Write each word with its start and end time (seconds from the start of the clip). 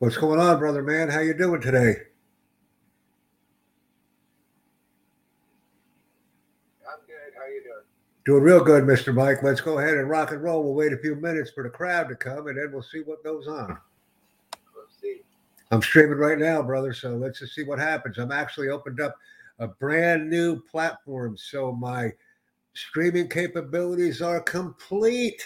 What's 0.00 0.16
going 0.16 0.38
on, 0.38 0.60
brother 0.60 0.84
man? 0.84 1.08
How 1.08 1.18
you 1.18 1.34
doing 1.34 1.60
today? 1.60 1.96
I'm 6.86 7.00
good. 7.04 7.34
How 7.36 7.46
you 7.48 7.64
doing? 7.64 7.84
Doing 8.24 8.44
real 8.44 8.62
good, 8.62 8.84
Mr. 8.84 9.12
Mike. 9.12 9.42
Let's 9.42 9.60
go 9.60 9.80
ahead 9.80 9.94
and 9.98 10.08
rock 10.08 10.30
and 10.30 10.40
roll. 10.40 10.62
We'll 10.62 10.74
wait 10.74 10.92
a 10.92 10.98
few 10.98 11.16
minutes 11.16 11.50
for 11.50 11.64
the 11.64 11.68
crowd 11.68 12.08
to 12.10 12.14
come 12.14 12.46
and 12.46 12.56
then 12.56 12.70
we'll 12.70 12.80
see 12.80 13.00
what 13.00 13.24
goes 13.24 13.48
on. 13.48 13.76
We'll 14.72 14.84
see. 15.02 15.22
I'm 15.72 15.82
streaming 15.82 16.18
right 16.18 16.38
now, 16.38 16.62
brother. 16.62 16.92
So 16.92 17.16
let's 17.16 17.40
just 17.40 17.56
see 17.56 17.64
what 17.64 17.80
happens. 17.80 18.18
I'm 18.18 18.30
actually 18.30 18.68
opened 18.68 19.00
up 19.00 19.16
a 19.58 19.66
brand 19.66 20.30
new 20.30 20.60
platform. 20.60 21.36
So 21.36 21.72
my 21.72 22.12
streaming 22.72 23.28
capabilities 23.28 24.22
are 24.22 24.40
complete. 24.40 25.42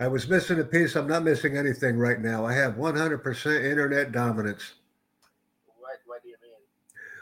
I 0.00 0.08
was 0.08 0.28
missing 0.28 0.58
a 0.58 0.64
piece. 0.64 0.96
I'm 0.96 1.06
not 1.06 1.22
missing 1.22 1.56
anything 1.56 1.96
right 1.98 2.20
now. 2.20 2.44
I 2.44 2.52
have 2.54 2.74
100% 2.74 3.64
internet 3.64 4.10
dominance. 4.12 4.74
What 5.78 5.98
What 6.06 6.22
do 6.22 6.28
you 6.28 6.36
mean? 6.42 6.52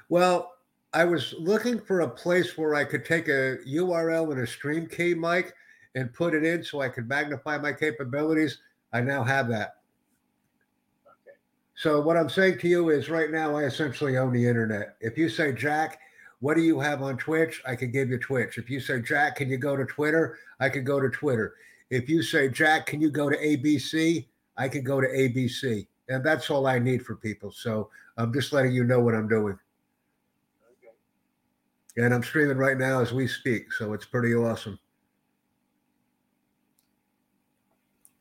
Well, 0.08 0.54
I 0.94 1.04
was 1.04 1.34
looking 1.38 1.78
for 1.80 2.00
a 2.00 2.08
place 2.08 2.56
where 2.56 2.74
I 2.74 2.84
could 2.84 3.04
take 3.04 3.28
a 3.28 3.58
URL 3.66 4.32
and 4.32 4.40
a 4.40 4.46
stream 4.46 4.86
key, 4.86 5.14
Mike, 5.14 5.54
and 5.94 6.12
put 6.12 6.34
it 6.34 6.44
in 6.44 6.64
so 6.64 6.80
I 6.80 6.88
could 6.88 7.08
magnify 7.08 7.58
my 7.58 7.72
capabilities. 7.72 8.58
I 8.92 9.02
now 9.02 9.22
have 9.22 9.48
that. 9.48 9.76
Okay. 11.06 11.36
So 11.74 12.00
what 12.00 12.16
I'm 12.16 12.30
saying 12.30 12.58
to 12.60 12.68
you 12.68 12.88
is 12.90 13.10
right 13.10 13.30
now 13.30 13.56
I 13.56 13.64
essentially 13.64 14.16
own 14.16 14.32
the 14.32 14.46
internet. 14.46 14.96
If 15.00 15.18
you 15.18 15.28
say 15.28 15.52
Jack, 15.52 15.98
what 16.40 16.54
do 16.54 16.62
you 16.62 16.80
have 16.80 17.02
on 17.02 17.18
Twitch? 17.18 17.62
I 17.66 17.76
can 17.76 17.90
give 17.90 18.08
you 18.08 18.18
Twitch. 18.18 18.56
If 18.56 18.70
you 18.70 18.80
say 18.80 19.00
Jack, 19.00 19.36
can 19.36 19.48
you 19.48 19.58
go 19.58 19.76
to 19.76 19.84
Twitter? 19.84 20.38
I 20.58 20.70
can 20.70 20.84
go 20.84 21.00
to 21.00 21.10
Twitter. 21.10 21.54
If 21.92 22.08
you 22.08 22.22
say 22.22 22.48
Jack, 22.48 22.86
can 22.86 23.02
you 23.02 23.10
go 23.10 23.28
to 23.28 23.36
ABC? 23.36 24.24
I 24.56 24.66
can 24.66 24.82
go 24.82 24.98
to 24.98 25.06
ABC. 25.06 25.86
And 26.08 26.24
that's 26.24 26.48
all 26.48 26.66
I 26.66 26.78
need 26.78 27.04
for 27.04 27.16
people. 27.16 27.52
So 27.52 27.90
I'm 28.16 28.32
just 28.32 28.50
letting 28.50 28.72
you 28.72 28.84
know 28.84 29.00
what 29.00 29.14
I'm 29.14 29.28
doing. 29.28 29.58
Okay. 30.82 32.02
And 32.02 32.14
I'm 32.14 32.22
streaming 32.22 32.56
right 32.56 32.78
now 32.78 33.02
as 33.02 33.12
we 33.12 33.28
speak. 33.28 33.74
So 33.74 33.92
it's 33.92 34.06
pretty 34.06 34.34
awesome. 34.34 34.78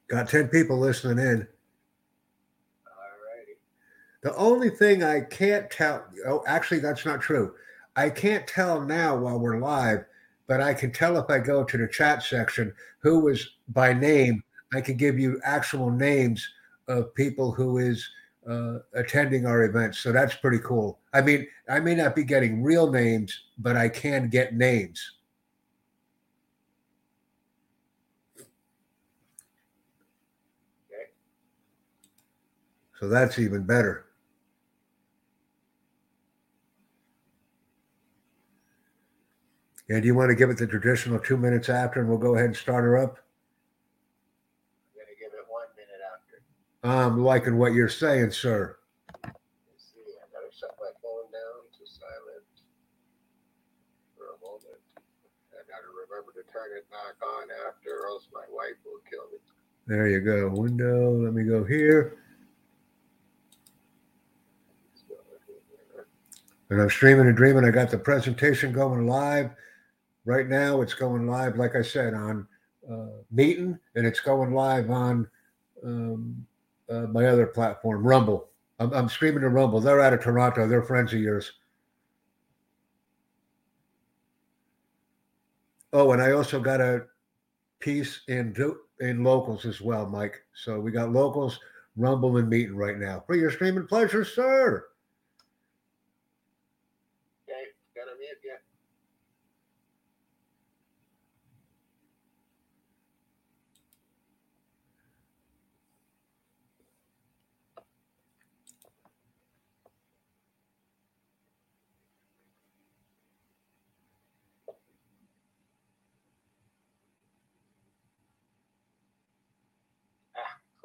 Got 0.09 0.27
10 0.27 0.49
people 0.49 0.77
listening 0.77 1.25
in. 1.25 1.47
Alrighty. 2.85 3.55
The 4.21 4.35
only 4.35 4.69
thing 4.69 5.01
I 5.01 5.21
can't 5.21 5.71
tell, 5.71 6.03
oh, 6.27 6.43
actually, 6.45 6.81
that's 6.81 7.05
not 7.05 7.21
true. 7.21 7.55
I 7.95 8.09
can't 8.09 8.45
tell 8.45 8.81
now 8.81 9.15
while 9.15 9.39
we're 9.39 9.59
live, 9.59 10.03
but 10.51 10.59
I 10.59 10.73
can 10.73 10.91
tell 10.91 11.17
if 11.17 11.29
I 11.29 11.39
go 11.39 11.63
to 11.63 11.77
the 11.77 11.87
chat 11.87 12.23
section 12.23 12.73
who 12.99 13.21
was 13.21 13.51
by 13.69 13.93
name. 13.93 14.43
I 14.73 14.81
can 14.81 14.97
give 14.97 15.17
you 15.17 15.39
actual 15.45 15.89
names 15.89 16.45
of 16.89 17.15
people 17.15 17.53
who 17.53 17.77
is 17.77 18.05
uh, 18.45 18.79
attending 18.93 19.45
our 19.45 19.63
events. 19.63 19.99
So 19.99 20.11
that's 20.11 20.35
pretty 20.35 20.59
cool. 20.59 20.99
I 21.13 21.21
mean, 21.21 21.47
I 21.69 21.79
may 21.79 21.95
not 21.95 22.17
be 22.17 22.25
getting 22.25 22.61
real 22.61 22.91
names, 22.91 23.33
but 23.59 23.77
I 23.77 23.87
can 23.87 24.27
get 24.27 24.53
names. 24.53 25.01
So 32.99 33.07
that's 33.07 33.39
even 33.39 33.63
better. 33.63 34.10
And 39.91 40.01
do 40.01 40.07
you 40.07 40.15
want 40.15 40.29
to 40.29 40.35
give 40.35 40.49
it 40.49 40.57
the 40.57 40.65
traditional 40.65 41.19
two 41.19 41.35
minutes 41.35 41.67
after, 41.67 41.99
and 41.99 42.07
we'll 42.07 42.17
go 42.17 42.35
ahead 42.35 42.45
and 42.45 42.55
start 42.55 42.85
her 42.85 42.97
up? 42.97 43.19
I'm 44.87 44.95
gonna 44.95 45.19
give 45.19 45.33
it 45.33 45.43
one 45.49 45.67
minute 45.75 45.99
after. 46.15 46.39
I'm 46.87 47.25
liking 47.25 47.57
what 47.57 47.73
you're 47.73 47.89
saying, 47.89 48.31
sir. 48.31 48.77
Let's 49.21 49.91
see. 49.91 49.99
I 50.15 50.23
gotta 50.31 50.47
shut 50.57 50.71
my 50.79 50.87
phone 51.03 51.27
down 51.27 51.67
to 51.75 51.83
silent 51.83 52.47
for 54.15 54.27
a 54.31 54.39
moment. 54.39 54.79
I 55.51 55.59
gotta 55.67 55.91
remember 56.07 56.31
to 56.39 56.43
turn 56.49 56.71
it 56.77 56.89
back 56.89 57.19
on 57.21 57.49
after, 57.67 57.89
or 57.99 58.07
else 58.07 58.29
my 58.33 58.45
wife 58.49 58.79
will 58.85 59.01
kill 59.11 59.27
me. 59.29 59.39
There 59.87 60.07
you 60.07 60.21
go. 60.21 60.47
Window. 60.55 61.21
Let 61.21 61.33
me 61.33 61.43
go 61.43 61.65
here. 61.65 62.15
And 66.69 66.81
I'm 66.81 66.89
streaming 66.89 67.27
and 67.27 67.35
dreaming. 67.35 67.65
I 67.65 67.71
got 67.71 67.91
the 67.91 67.97
presentation 67.97 68.71
going 68.71 69.05
live. 69.05 69.51
Right 70.25 70.47
now, 70.47 70.81
it's 70.81 70.93
going 70.93 71.27
live, 71.27 71.57
like 71.57 71.75
I 71.75 71.81
said, 71.81 72.13
on 72.13 72.47
uh, 72.89 73.07
Meeting, 73.31 73.77
and 73.95 74.05
it's 74.05 74.19
going 74.19 74.53
live 74.53 74.89
on 74.89 75.27
um, 75.83 76.45
uh, 76.89 77.07
my 77.07 77.25
other 77.25 77.47
platform, 77.47 78.05
Rumble. 78.05 78.49
I'm, 78.79 78.93
I'm 78.93 79.09
streaming 79.09 79.41
to 79.41 79.49
Rumble. 79.49 79.79
They're 79.79 79.99
out 79.99 80.13
of 80.13 80.21
Toronto. 80.21 80.67
They're 80.67 80.83
friends 80.83 81.13
of 81.13 81.19
yours. 81.19 81.51
Oh, 85.93 86.11
and 86.11 86.21
I 86.21 86.31
also 86.31 86.59
got 86.59 86.81
a 86.81 87.05
piece 87.79 88.21
in 88.27 88.55
in 88.99 89.23
locals 89.23 89.65
as 89.65 89.81
well, 89.81 90.05
Mike. 90.07 90.43
So 90.53 90.79
we 90.79 90.91
got 90.91 91.11
locals, 91.11 91.59
Rumble, 91.97 92.37
and 92.37 92.49
Meeting 92.49 92.75
right 92.75 92.97
now 92.97 93.23
for 93.25 93.35
your 93.35 93.51
streaming 93.51 93.87
pleasure, 93.87 94.23
sir. 94.23 94.85
Okay, 97.49 97.63
gotta 97.95 98.15
mute 98.17 98.37
you. 98.43 98.55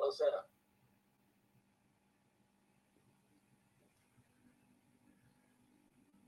Close 0.06 0.20
enough. 0.20 0.46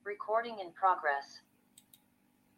Recording 0.02 0.58
in 0.58 0.72
progress. 0.74 1.38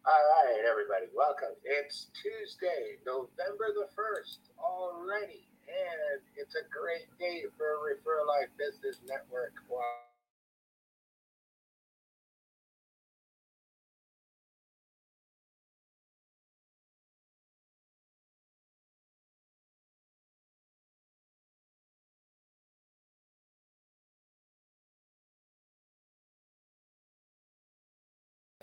All 0.01 0.17
right, 0.17 0.65
everybody, 0.65 1.13
welcome. 1.13 1.53
It's 1.63 2.09
Tuesday, 2.17 2.97
November 3.05 3.69
the 3.69 3.85
1st 3.93 4.49
already, 4.57 5.45
and 5.69 6.25
it's 6.35 6.55
a 6.55 6.65
great 6.73 7.05
day 7.19 7.45
for 7.53 7.85
Refer 7.85 8.25
Life 8.25 8.49
Business 8.57 8.97
Network. 9.05 9.53
Wow. 9.69 10.10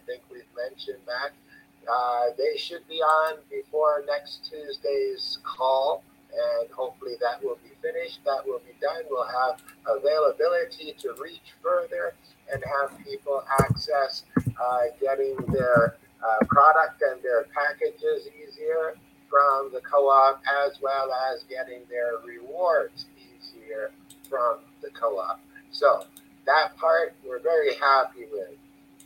Think 0.09 0.23
we've 0.33 0.49
mentioned 0.57 1.05
that. 1.07 1.37
Uh, 1.85 2.33
they 2.37 2.57
should 2.57 2.87
be 2.89 2.97
on 2.97 3.39
before 3.51 4.05
next 4.07 4.49
Tuesday's 4.51 5.39
call, 5.45 6.03
and 6.33 6.71
hopefully 6.71 7.15
that 7.21 7.43
will 7.45 7.59
be 7.63 7.71
finished. 7.81 8.21
That 8.25 8.41
will 8.47 8.61
be 8.61 8.75
done. 8.81 9.03
We'll 9.11 9.29
have 9.29 9.61
availability 9.87 10.95
to 10.99 11.15
reach 11.21 11.55
further 11.63 12.15
and 12.53 12.63
have 12.65 12.99
people 13.05 13.45
access 13.61 14.25
uh, 14.37 14.85
getting 15.01 15.37
their 15.53 15.97
uh, 16.25 16.45
product 16.47 17.03
and 17.03 17.23
their 17.23 17.45
packages 17.55 18.29
easier 18.37 18.97
from 19.31 19.71
the 19.73 19.81
co-op, 19.81 20.43
as 20.65 20.81
well 20.81 21.13
as 21.31 21.45
getting 21.45 21.81
their 21.91 22.19
rewards 22.27 23.07
easier 23.17 23.93
from 24.29 24.59
the 24.83 24.89
co-op. 24.91 25.41
So 25.71 26.05
that 26.47 26.77
part 26.77 27.15
we're 27.27 27.41
very 27.41 27.75
happy 27.75 28.25
with. 28.33 28.57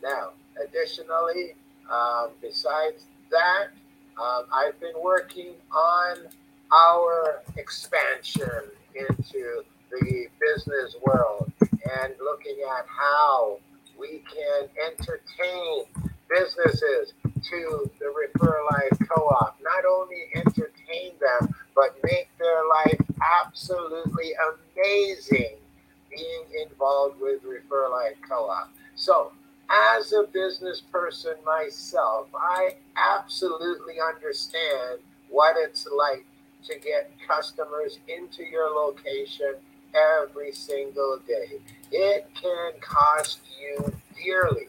Now, 0.01 0.31
additionally, 0.61 1.55
um, 1.91 2.29
besides 2.41 3.05
that, 3.31 3.67
um, 4.21 4.45
I've 4.53 4.79
been 4.79 5.01
working 5.01 5.53
on 5.71 6.17
our 6.71 7.41
expansion 7.57 8.49
into 8.95 9.63
the 9.91 10.27
business 10.39 10.95
world 11.05 11.51
and 11.61 12.13
looking 12.19 12.57
at 12.77 12.85
how 12.87 13.59
we 13.99 14.21
can 14.33 14.67
entertain 14.87 15.85
businesses 16.29 17.13
to 17.43 17.91
the 17.99 18.07
Refer 18.07 18.61
Life 18.71 18.97
Co-op. 19.09 19.57
Not 19.61 19.85
only 19.85 20.25
entertain 20.35 21.13
them, 21.19 21.53
but 21.75 21.95
make 22.03 22.29
their 22.39 22.61
life 22.69 23.01
absolutely 23.45 24.33
amazing 24.33 25.57
being 26.09 26.67
involved 26.69 27.19
with 27.19 27.43
Refer 27.43 27.89
Life 27.89 28.17
Co-op. 28.27 28.71
So 28.95 29.31
as 29.73 30.13
a 30.13 30.23
business 30.31 30.81
person 30.81 31.33
myself, 31.45 32.27
I 32.35 32.75
absolutely 32.95 33.95
understand 33.99 34.99
what 35.29 35.55
it's 35.57 35.87
like 35.87 36.25
to 36.65 36.79
get 36.79 37.11
customers 37.27 37.99
into 38.07 38.43
your 38.43 38.69
location 38.69 39.55
every 40.21 40.51
single 40.51 41.19
day. 41.27 41.59
It 41.91 42.27
can 42.39 42.71
cost 42.81 43.39
you 43.59 43.93
dearly 44.23 44.67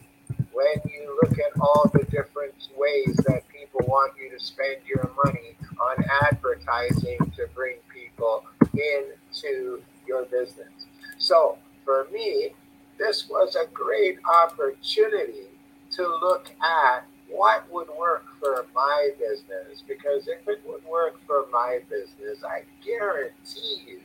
when 0.51 0.81
you 0.91 1.19
look 1.21 1.33
at 1.33 1.59
all 1.59 1.89
the 1.93 2.03
different 2.05 2.55
ways 2.77 3.15
that 3.27 3.43
people 3.49 3.81
want 3.87 4.13
you 4.21 4.29
to 4.29 4.43
spend 4.43 4.77
your 4.87 5.11
money 5.23 5.55
on 5.79 6.03
advertising 6.23 7.17
to 7.35 7.47
bring 7.53 7.75
people 7.93 8.43
into 8.73 9.81
your 10.07 10.25
business. 10.25 10.87
So 11.17 11.57
for 11.83 12.07
me, 12.11 12.53
this 12.97 13.27
was 13.29 13.55
a 13.55 13.67
great 13.73 14.17
opportunity 14.25 15.47
to 15.91 16.03
look 16.03 16.49
at 16.61 17.05
what 17.29 17.69
would 17.71 17.87
work 17.99 18.25
for 18.39 18.65
my 18.73 19.09
business 19.19 19.83
because 19.87 20.27
if 20.27 20.47
it 20.47 20.61
would 20.65 20.83
work 20.85 21.15
for 21.25 21.45
my 21.51 21.79
business, 21.89 22.43
I 22.43 22.63
guarantee 22.85 23.83
you 23.87 24.01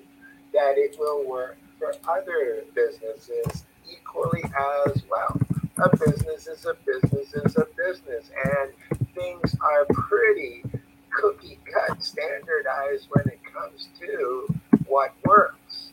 that 0.52 0.74
it 0.76 0.96
will 0.98 1.28
work 1.28 1.56
for 1.78 1.94
other 2.08 2.64
businesses 2.74 3.64
equally 3.90 4.42
as 4.44 5.02
well. 5.10 5.40
A 5.78 5.96
business 5.96 6.46
is 6.46 6.66
a 6.66 6.74
business 6.84 7.32
is 7.34 7.56
a 7.56 7.66
business, 7.76 8.30
and 8.44 9.08
things 9.14 9.56
are 9.60 9.86
pretty 9.86 10.62
cookie 11.10 11.58
cut 11.72 12.02
standardized 12.02 13.06
when 13.10 13.26
it 13.28 13.40
comes 13.52 13.88
to 14.00 14.46
what 14.86 15.14
works. 15.24 15.90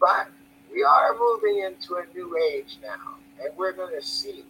But 0.00 0.28
we 0.72 0.82
are 0.82 1.14
moving 1.18 1.64
into 1.64 1.94
a 1.94 2.04
age 2.36 2.78
now, 2.82 3.16
and 3.42 3.50
we're 3.56 3.72
going 3.72 3.94
to 3.94 4.06
see 4.06 4.44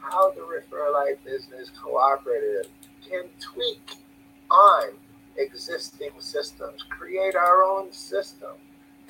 how 0.00 0.30
the 0.32 0.42
Refer 0.42 0.92
Life 0.92 1.22
Business 1.24 1.70
Cooperative 1.70 2.70
can 3.08 3.24
tweak 3.40 3.90
on 4.50 4.90
existing 5.36 6.10
systems, 6.18 6.84
create 6.88 7.34
our 7.34 7.62
own 7.62 7.92
system, 7.92 8.52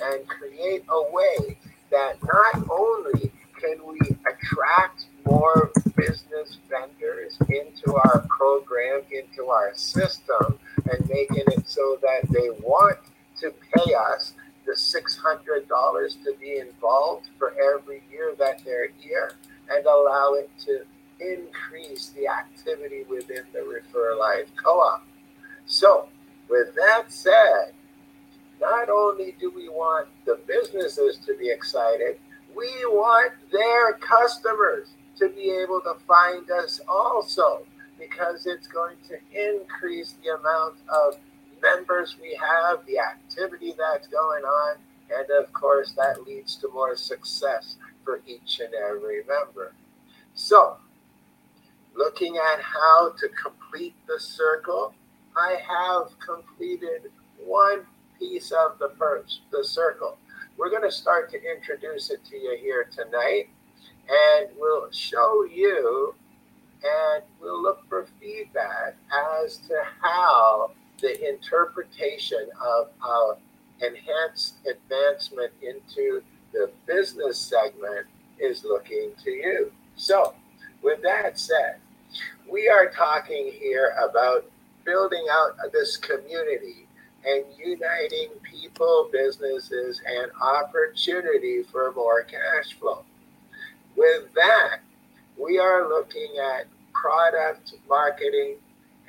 and 0.03 0.27
create 0.27 0.85
a 0.89 1.13
way 1.13 1.57
that 1.91 2.17
not 2.23 2.69
only 2.71 3.31
can 3.61 3.79
we 3.87 3.99
attract 4.31 5.07
more 5.25 5.71
business 5.97 6.59
vendors 6.69 7.39
into 7.49 7.95
our 7.95 8.27
program, 8.29 9.01
into 9.11 9.49
our 9.49 9.73
system, 9.75 10.59
and 10.91 11.09
making 11.09 11.45
it 11.47 11.69
so 11.69 11.99
that 12.03 12.29
they 12.31 12.51
want 12.63 12.99
to 13.41 13.53
pay 13.75 13.95
us 13.95 14.35
the 14.77 15.01
$600 15.01 16.25
to 16.25 16.35
be 16.41 16.59
involved 16.59 17.29
for 17.39 17.55
every 17.75 18.03
year 18.11 18.35
that 18.39 18.63
they're 18.65 18.89
here 18.99 19.33
and 19.71 19.85
allow 19.87 20.35
it 20.35 20.51
to 20.67 20.83
increase 21.21 22.09
the 22.11 22.29
activity 22.29 23.05
within 23.09 23.45
the 23.53 23.63
Refer 23.63 24.17
Life 24.17 24.49
Co 24.63 24.73
op. 24.73 25.07
So, 25.65 26.09
with 26.49 26.75
that 26.75 27.05
said, 27.09 27.73
not 28.61 28.89
only 28.89 29.35
do 29.41 29.51
we 29.51 29.69
want 29.69 30.09
the 30.25 30.39
businesses 30.47 31.19
to 31.27 31.37
be 31.37 31.51
excited, 31.51 32.19
we 32.55 32.69
want 32.87 33.33
their 33.53 33.95
customers 33.95 34.89
to 35.19 35.29
be 35.31 35.51
able 35.51 35.81
to 35.81 35.95
find 36.07 36.51
us 36.51 36.81
also 36.89 37.63
because 37.99 38.47
it's 38.47 38.67
going 38.67 38.97
to 39.09 39.17
increase 39.33 40.15
the 40.23 40.31
amount 40.39 40.77
of 40.89 41.19
members 41.75 42.17
we 42.21 42.39
have, 42.41 42.85
the 42.87 42.99
activity 42.99 43.75
that's 43.77 44.09
going 44.09 44.45
on, 44.45 44.77
and 45.11 45.31
of 45.31 45.53
course, 45.53 45.93
that 45.93 46.27
leads 46.27 46.57
to 46.57 46.69
more 46.69 46.97
success 46.97 47.77
for 48.05 48.21
each 48.27 48.61
and 48.61 48.75
every 48.75 49.23
member. 49.25 49.73
So, 50.35 50.77
looking 51.95 52.37
at 52.37 52.61
how 52.61 53.13
to 53.19 53.29
complete 53.29 53.95
the 54.07 54.21
circle, 54.21 54.95
I 55.37 55.59
have 55.69 56.19
completed 56.19 57.11
one 57.39 57.87
piece 58.19 58.53
of 58.53 58.79
the 58.79 58.93
first, 58.99 59.41
the 59.51 59.65
circle. 59.65 60.19
We're 60.57 60.71
going 60.71 60.83
to 60.83 60.91
start 60.91 61.31
to 61.33 61.39
introduce 61.43 62.11
it 62.11 62.25
to 62.31 62.37
you 62.37 62.57
here 62.61 62.89
tonight, 62.95 63.49
and 64.09 64.49
we'll 64.59 64.91
show 64.91 65.45
you 65.45 66.15
and 66.83 67.23
we'll 67.41 67.63
look 67.63 67.89
for 67.89 68.07
feedback 68.21 68.97
as 69.45 69.59
to 69.69 69.75
how 70.01 70.71
the 71.01 71.29
interpretation 71.29 72.49
of 72.61 72.89
enhanced 73.81 74.55
advancement 74.67 75.53
into 75.63 76.23
the 76.53 76.71
business 76.87 77.39
segment 77.39 78.07
is 78.39 78.65
looking 78.65 79.11
to 79.23 79.31
you. 79.31 79.73
So, 79.97 80.35
with 80.83 81.03
that 81.03 81.39
said, 81.39 81.77
we 82.51 82.69
are 82.69 82.91
talking 82.91 83.53
here 83.53 83.95
about 84.03 84.45
building 84.85 85.27
out 85.31 85.57
this 85.73 85.97
community 85.97 86.87
and 87.27 87.45
uniting 87.59 88.29
people, 88.43 89.11
businesses, 89.13 90.01
and 90.07 90.31
opportunity 90.41 91.65
for 91.65 91.93
more 91.93 92.23
cash 92.23 92.79
flow. 92.79 93.05
With 93.97 94.33
that, 94.35 94.79
we 95.37 95.59
are 95.59 95.89
looking 95.89 96.37
at 96.39 96.67
product 96.93 97.75
marketing 97.89 98.57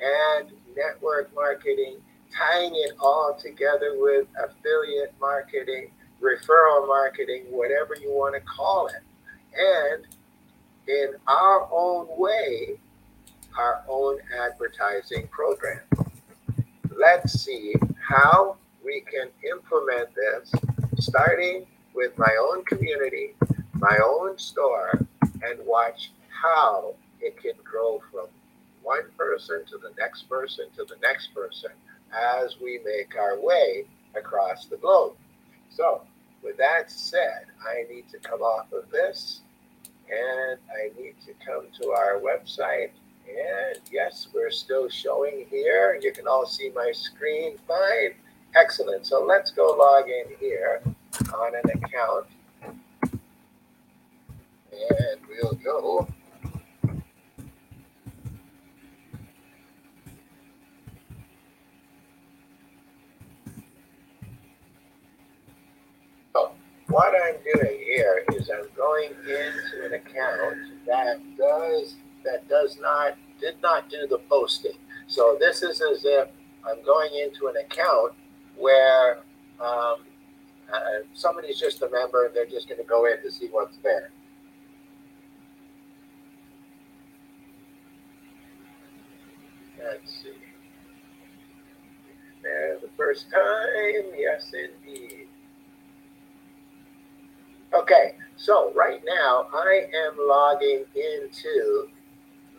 and 0.00 0.50
network 0.78 1.34
marketing, 1.34 1.96
tying 2.36 2.72
it 2.74 2.92
all 3.00 3.36
together 3.40 3.96
with 3.96 4.26
affiliate 4.38 5.14
marketing, 5.20 5.90
referral 6.22 6.86
marketing, 6.86 7.44
whatever 7.50 7.96
you 8.00 8.10
want 8.10 8.34
to 8.34 8.40
call 8.40 8.86
it. 8.86 9.02
And 9.56 10.06
in 10.86 11.14
our 11.26 11.68
own 11.72 12.06
way, 12.16 12.78
our 13.58 13.82
own 13.88 14.18
advertising 14.40 15.28
program. 15.28 15.80
Let's 16.96 17.32
see 17.44 17.74
how 18.08 18.56
we 18.84 19.02
can 19.02 19.28
implement 19.50 20.08
this, 20.14 20.52
starting 20.98 21.66
with 21.94 22.16
my 22.16 22.34
own 22.40 22.64
community, 22.64 23.34
my 23.74 23.98
own 24.04 24.38
store, 24.38 25.06
and 25.22 25.58
watch 25.64 26.12
how 26.28 26.94
it 27.20 27.36
can 27.40 27.52
grow 27.64 28.00
one 28.12 28.17
person 29.38 29.64
to 29.66 29.78
the 29.78 29.92
next 29.98 30.28
person 30.28 30.66
to 30.76 30.84
the 30.84 30.96
next 31.02 31.34
person 31.34 31.70
as 32.12 32.56
we 32.60 32.80
make 32.84 33.16
our 33.16 33.40
way 33.40 33.84
across 34.16 34.66
the 34.66 34.76
globe. 34.76 35.12
So, 35.70 36.02
with 36.42 36.56
that 36.56 36.90
said, 36.90 37.46
I 37.62 37.84
need 37.92 38.08
to 38.10 38.18
come 38.18 38.40
off 38.40 38.72
of 38.72 38.90
this 38.90 39.42
and 40.10 40.58
I 40.70 40.90
need 41.00 41.14
to 41.26 41.32
come 41.44 41.66
to 41.82 41.90
our 41.90 42.20
website. 42.20 42.90
And 43.28 43.78
yes, 43.92 44.28
we're 44.32 44.50
still 44.50 44.88
showing 44.88 45.46
here. 45.50 45.98
You 46.00 46.12
can 46.12 46.26
all 46.26 46.46
see 46.46 46.70
my 46.74 46.92
screen 46.92 47.58
fine. 47.68 48.14
Excellent. 48.56 49.06
So 49.06 49.24
let's 49.24 49.50
go 49.50 49.76
log 49.78 50.08
in 50.08 50.34
here 50.40 50.82
on 51.34 51.54
an 51.54 51.70
account. 51.82 52.26
And 54.72 55.20
we'll 55.28 55.54
go 55.62 56.08
what 66.98 67.14
I'm 67.14 67.36
doing 67.54 67.78
here 67.84 68.24
is 68.32 68.50
I'm 68.50 68.66
going 68.76 69.10
into 69.22 69.86
an 69.86 69.94
account 69.94 70.56
that 70.84 71.20
does 71.36 71.94
that 72.24 72.48
does 72.48 72.76
not 72.80 73.16
did 73.40 73.54
not 73.62 73.88
do 73.88 74.08
the 74.10 74.18
posting. 74.28 74.72
So 75.06 75.36
this 75.38 75.62
is 75.62 75.80
as 75.80 76.04
if 76.04 76.28
I'm 76.66 76.84
going 76.84 77.10
into 77.14 77.46
an 77.46 77.54
account 77.64 78.14
where 78.56 79.18
um, 79.60 79.98
uh, 80.74 81.06
somebody's 81.14 81.60
just 81.60 81.80
a 81.82 81.88
member 81.88 82.26
and 82.26 82.34
they're 82.34 82.46
just 82.46 82.68
going 82.68 82.80
to 82.80 82.88
go 82.88 83.06
in 83.06 83.22
to 83.22 83.30
see 83.30 83.46
what's 83.52 83.76
there. 83.76 84.10
Let's 89.78 90.12
see. 90.20 90.32
There 92.42 92.78
the 92.82 92.90
first 92.96 93.30
time, 93.30 94.10
yes 94.16 94.50
indeed. 94.52 95.27
Okay, 97.74 98.14
so 98.36 98.72
right 98.74 99.02
now 99.04 99.46
I 99.52 99.84
am 99.94 100.16
logging 100.18 100.84
into 100.94 101.88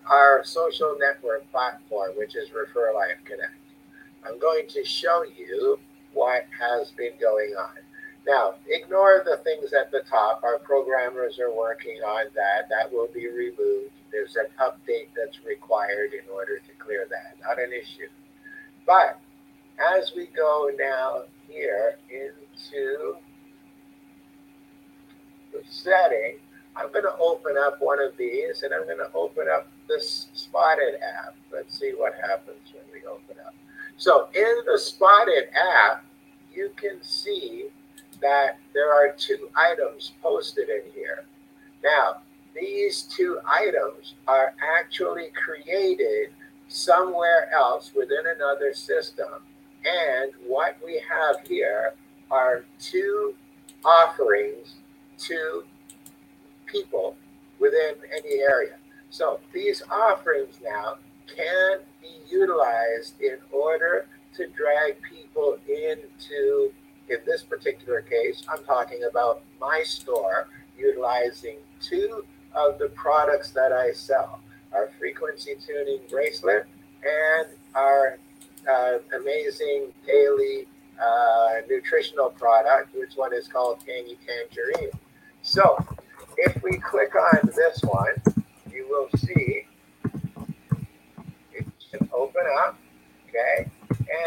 our 0.05 0.43
social 0.43 0.95
network 0.99 1.49
platform, 1.51 2.11
which 2.15 2.35
is 2.35 2.51
Refer 2.51 2.93
Life 2.93 3.17
Connect. 3.25 3.53
I'm 4.23 4.37
going 4.39 4.67
to 4.67 4.85
show 4.85 5.23
you 5.23 5.79
what 6.13 6.45
has 6.59 6.91
been 6.91 7.13
going 7.19 7.55
on. 7.57 7.77
Now, 8.27 8.55
ignore 8.67 9.23
the 9.25 9.37
things 9.37 9.73
at 9.73 9.89
the 9.89 10.01
top. 10.07 10.43
Our 10.43 10.59
programmers 10.59 11.39
are 11.39 11.51
working 11.51 11.97
on 12.05 12.25
that. 12.35 12.69
That 12.69 12.91
will 12.91 13.07
be 13.11 13.27
removed. 13.27 13.93
There's 14.11 14.35
an 14.35 14.47
update 14.61 15.09
that's 15.17 15.43
required 15.43 16.13
in 16.13 16.29
order 16.31 16.59
to 16.59 16.73
clear 16.77 17.07
that. 17.09 17.35
Not 17.41 17.59
an 17.59 17.71
issue. 17.73 18.09
But 18.85 19.19
as 19.97 20.11
we 20.15 20.27
go 20.27 20.69
now 20.77 21.23
here 21.47 21.97
into 22.11 23.15
setting, 25.83 26.37
I'm 26.75 26.91
going 26.91 27.03
to 27.03 27.15
open 27.19 27.55
up 27.57 27.81
one 27.81 28.01
of 28.01 28.15
these 28.17 28.63
and 28.63 28.73
I'm 28.73 28.85
going 28.85 28.99
to 28.99 29.11
open 29.13 29.47
up 29.53 29.67
this 29.87 30.27
spotted 30.33 30.95
app. 30.95 31.35
Let's 31.51 31.77
see 31.77 31.93
what 31.95 32.13
happens 32.15 32.73
when 32.73 32.83
we 32.93 33.05
open 33.07 33.35
up. 33.45 33.53
So 33.99 34.29
in 34.33 34.55
the 34.65 34.77
Spotted 34.79 35.49
app, 35.53 36.05
you 36.53 36.71
can 36.77 37.03
see 37.03 37.67
that 38.21 38.57
there 38.73 38.93
are 38.93 39.13
two 39.17 39.49
items 39.57 40.13
posted 40.23 40.69
in 40.69 40.89
here. 40.93 41.25
Now, 41.83 42.21
these 42.55 43.03
two 43.03 43.39
items 43.45 44.15
are 44.25 44.53
actually 44.77 45.31
created 45.35 46.29
somewhere 46.69 47.51
else 47.53 47.91
within 47.93 48.23
another 48.35 48.73
system. 48.73 49.43
And 49.83 50.31
what 50.47 50.77
we 50.83 51.01
have 51.09 51.45
here 51.45 51.93
are 52.31 52.63
two 52.79 53.35
offerings 53.83 54.75
to 55.27 55.63
people 56.65 57.15
within 57.59 57.95
any 58.11 58.39
area. 58.39 58.75
So 59.09 59.39
these 59.53 59.81
offerings 59.91 60.59
now 60.63 60.97
can 61.27 61.79
be 62.01 62.09
utilized 62.29 63.19
in 63.21 63.37
order 63.51 64.07
to 64.35 64.47
drag 64.47 65.01
people 65.01 65.57
into, 65.67 66.71
in 67.09 67.17
this 67.25 67.43
particular 67.43 68.01
case, 68.01 68.43
I'm 68.47 68.63
talking 68.63 69.03
about 69.09 69.41
my 69.59 69.83
store 69.83 70.47
utilizing 70.77 71.57
two 71.81 72.23
of 72.55 72.79
the 72.79 72.89
products 72.89 73.51
that 73.51 73.71
I 73.71 73.91
sell 73.91 74.39
our 74.73 74.89
frequency 74.99 75.55
tuning 75.65 75.99
bracelet 76.09 76.65
and 77.03 77.47
our 77.75 78.17
uh, 78.69 78.99
amazing 79.15 79.87
daily 80.05 80.67
uh, 81.01 81.61
nutritional 81.69 82.29
product, 82.29 82.95
which 82.95 83.13
one 83.15 83.33
is 83.33 83.47
called 83.47 83.79
Tangy 83.85 84.17
Tangerine. 84.25 84.91
So 85.41 85.77
if 86.37 86.61
we 86.63 86.77
click 86.77 87.13
on 87.15 87.49
this 87.55 87.81
one, 87.81 88.15
you 88.71 88.87
will 88.89 89.09
see 89.17 89.65
it 91.53 91.65
should 91.89 92.09
open 92.13 92.43
up, 92.61 92.77
okay, 93.27 93.69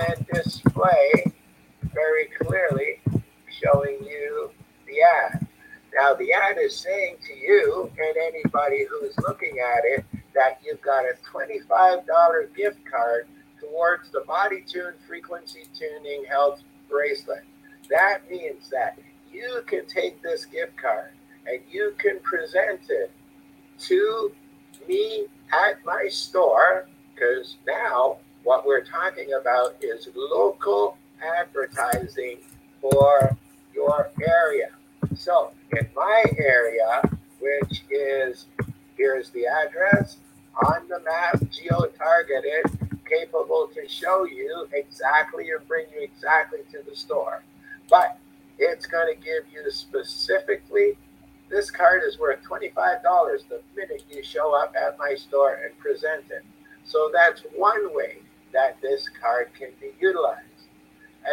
and 0.09 0.26
display 0.26 1.33
very 1.95 2.26
clearly 2.40 3.00
showing 3.62 3.99
you 4.04 4.50
the 4.87 5.02
ad. 5.02 5.47
Now, 5.95 6.14
the 6.14 6.33
ad 6.33 6.57
is 6.59 6.76
saying 6.76 7.16
to 7.26 7.35
you 7.35 7.90
and 7.99 8.16
anybody 8.16 8.87
who's 8.88 9.16
looking 9.19 9.59
at 9.59 9.85
it 9.85 10.04
that 10.35 10.61
you've 10.64 10.81
got 10.81 11.04
a 11.04 11.14
$25 11.31 12.57
gift 12.57 12.78
card 12.90 13.26
towards 13.61 14.11
the 14.11 14.23
Body 14.26 14.64
Tune 14.66 14.95
Frequency 15.07 15.64
Tuning 15.78 16.25
Health 16.25 16.62
Bracelet. 16.88 17.45
That 17.90 18.28
means 18.31 18.71
that 18.71 18.99
you 19.33 19.62
can 19.67 19.87
take 19.87 20.23
this 20.23 20.45
gift 20.45 20.77
card 20.77 21.11
and 21.47 21.61
you 21.71 21.95
can 21.99 22.19
present 22.21 22.81
it 22.89 23.11
to 23.79 24.33
me 24.89 25.27
at 25.53 25.85
my 25.85 26.07
store 26.09 26.87
because 27.15 27.57
now 27.67 28.17
what 28.45 28.67
we're 28.67 28.85
talking 28.85 29.33
about 29.41 29.77
is 29.81 30.09
local 30.15 30.97
advertising 31.39 32.39
for 32.81 33.37
your 33.75 34.11
area. 34.23 34.71
So 35.17 35.53
in 35.77 35.89
my 35.95 36.25
area, 36.39 37.03
which 37.41 37.83
is 37.91 38.47
here's 38.97 39.31
the 39.31 39.47
address 39.47 40.19
on 40.67 40.89
the 40.89 41.01
map, 41.01 41.51
geo 41.51 41.87
targeted, 41.99 42.65
capable 43.09 43.69
to 43.75 43.89
show 43.89 44.25
you 44.25 44.67
exactly 44.73 45.51
and 45.51 45.67
bring 45.67 45.87
you 45.95 46.03
exactly 46.03 46.61
to 46.71 46.79
the 46.89 46.95
store. 46.97 47.43
But 47.89 48.19
it's 48.59 48.87
going 48.87 49.14
to 49.14 49.21
give 49.21 49.44
you 49.52 49.71
specifically 49.71 50.97
this 51.52 51.71
card 51.71 52.02
is 52.02 52.18
worth 52.18 52.42
$25 52.42 52.73
the 53.50 53.61
minute 53.76 54.04
you 54.11 54.23
show 54.23 54.54
up 54.54 54.75
at 54.75 54.99
my 54.99 55.14
store 55.14 55.61
and 55.62 55.78
present 55.78 56.25
it. 56.30 56.44
So 56.85 57.11
that's 57.12 57.42
one 57.54 57.94
way 57.94 58.18
that 58.54 58.80
this 58.80 59.06
card 59.21 59.50
can 59.54 59.68
be 59.78 59.92
utilized. 60.00 60.47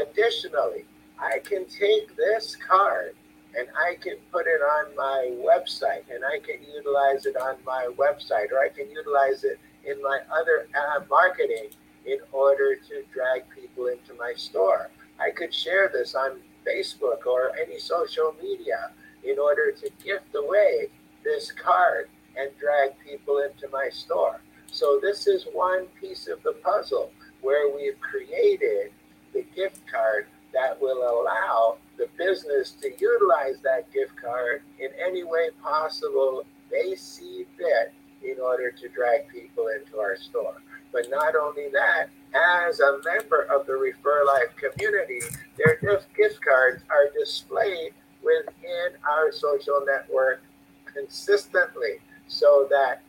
Additionally, 0.01 0.83
I 1.17 1.39
can 1.39 1.65
take 1.67 2.15
this 2.17 2.57
card 2.57 3.15
and 3.57 3.67
I 3.77 3.95
can 3.95 4.17
put 4.31 4.45
it 4.45 4.61
on 4.61 4.95
my 4.95 5.35
website 5.41 6.03
and 6.13 6.23
I 6.25 6.39
can 6.39 6.61
utilize 6.63 7.25
it 7.25 7.37
on 7.37 7.55
my 7.65 7.89
website 7.97 8.51
or 8.51 8.59
I 8.59 8.69
can 8.69 8.89
utilize 8.91 9.45
it 9.45 9.57
in 9.85 10.01
my 10.01 10.19
other 10.31 10.67
uh, 10.75 10.99
marketing 11.09 11.69
in 12.05 12.19
order 12.33 12.75
to 12.75 13.03
drag 13.13 13.43
people 13.55 13.87
into 13.87 14.13
my 14.15 14.33
store. 14.35 14.89
I 15.19 15.31
could 15.31 15.53
share 15.53 15.89
this 15.91 16.13
on 16.13 16.39
Facebook 16.65 17.25
or 17.25 17.51
any 17.57 17.79
social 17.79 18.35
media 18.41 18.91
in 19.23 19.37
order 19.39 19.71
to 19.71 19.89
gift 20.03 20.33
away 20.35 20.87
this 21.23 21.51
card 21.51 22.09
and 22.37 22.49
drag 22.59 22.91
people 22.99 23.39
into 23.39 23.67
my 23.69 23.89
store. 23.89 24.39
So, 24.71 24.99
this 25.01 25.27
is 25.27 25.47
one 25.51 25.87
piece 25.99 26.27
of 26.27 26.41
the 26.43 26.53
puzzle 26.63 27.11
where 27.41 27.75
we've 27.75 27.99
created 27.99 28.91
the 29.33 29.43
gift 29.55 29.81
card 29.91 30.27
that 30.53 30.79
will 30.81 31.01
allow 31.01 31.77
the 31.97 32.07
business 32.17 32.71
to 32.81 32.91
utilize 32.99 33.59
that 33.63 33.91
gift 33.91 34.15
card 34.15 34.61
in 34.79 34.89
any 35.05 35.23
way 35.23 35.49
possible 35.61 36.43
they 36.71 36.95
see 36.95 37.45
fit 37.57 37.93
in 38.23 38.39
order 38.41 38.71
to 38.71 38.87
drag 38.89 39.27
people 39.29 39.67
into 39.67 39.99
our 39.99 40.15
store. 40.17 40.55
But 40.91 41.09
not 41.09 41.35
only 41.35 41.69
that, 41.73 42.07
as 42.33 42.79
a 42.79 42.99
member 43.03 43.43
of 43.43 43.65
the 43.65 43.73
Refer 43.73 44.25
Life 44.25 44.55
community, 44.55 45.19
their 45.57 45.75
gift 45.77 46.39
cards 46.41 46.83
are 46.89 47.09
displayed 47.17 47.93
within 48.23 48.99
our 49.09 49.31
social 49.31 49.83
network 49.85 50.41
consistently 50.85 51.99
so 52.27 52.67
that 52.69 53.01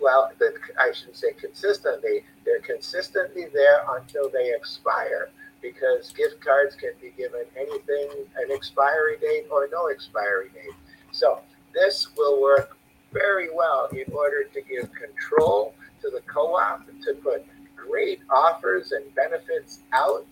well 0.00 0.30
i 0.78 0.90
shouldn't 0.92 1.16
say 1.16 1.32
consistently 1.32 2.24
they're 2.44 2.60
consistently 2.60 3.46
there 3.52 3.82
until 3.96 4.30
they 4.30 4.54
expire 4.54 5.28
because 5.60 6.12
gift 6.12 6.40
cards 6.40 6.74
can 6.74 6.92
be 7.00 7.10
given 7.16 7.42
anything 7.56 8.08
an 8.36 8.50
expiry 8.50 9.18
date 9.18 9.46
or 9.50 9.68
no 9.72 9.88
expiry 9.88 10.48
date. 10.54 10.74
So 11.12 11.40
this 11.74 12.08
will 12.16 12.40
work 12.40 12.76
very 13.12 13.48
well 13.54 13.88
in 13.92 14.12
order 14.12 14.44
to 14.44 14.60
give 14.62 14.90
control 14.92 15.74
to 16.02 16.10
the 16.10 16.20
co-op 16.32 16.86
to 16.86 17.14
put 17.22 17.44
great 17.88 18.20
offers 18.30 18.92
and 18.92 19.04
benefits 19.14 19.80
out 19.92 20.26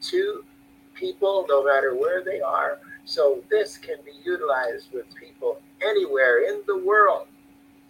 to 0.00 0.44
people 0.94 1.46
no 1.48 1.64
matter 1.64 1.94
where 1.94 2.22
they 2.24 2.40
are 2.40 2.78
so 3.04 3.42
this 3.50 3.78
can 3.78 3.96
be 4.04 4.12
utilized 4.24 4.92
with 4.92 5.06
people 5.14 5.60
anywhere 5.82 6.44
in 6.48 6.60
the 6.66 6.76
world, 6.84 7.26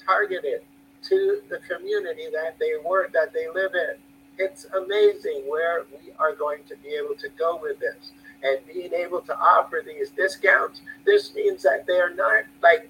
targeted 0.05 0.63
to 1.03 1.41
the 1.51 1.59
community 1.69 2.27
that 2.33 2.57
they 2.61 2.73
work, 2.85 3.13
that 3.13 3.33
they 3.33 3.49
live 3.49 3.73
in. 3.75 3.97
It's 4.39 4.67
amazing 4.67 5.43
where 5.49 5.85
we 5.91 6.13
are 6.19 6.35
going 6.35 6.63
to 6.69 6.77
be 6.77 6.91
able 6.91 7.17
to 7.17 7.29
go 7.37 7.59
with 7.61 7.81
this 7.81 8.13
and 8.45 8.59
being 8.73 8.93
able 8.95 9.21
to 9.23 9.37
offer 9.37 9.83
these 9.85 10.11
discounts. 10.11 10.83
This 11.05 11.35
means 11.35 11.63
that 11.65 11.85
they 11.89 11.99
are 11.99 12.15
not 12.15 12.45
like 12.63 12.89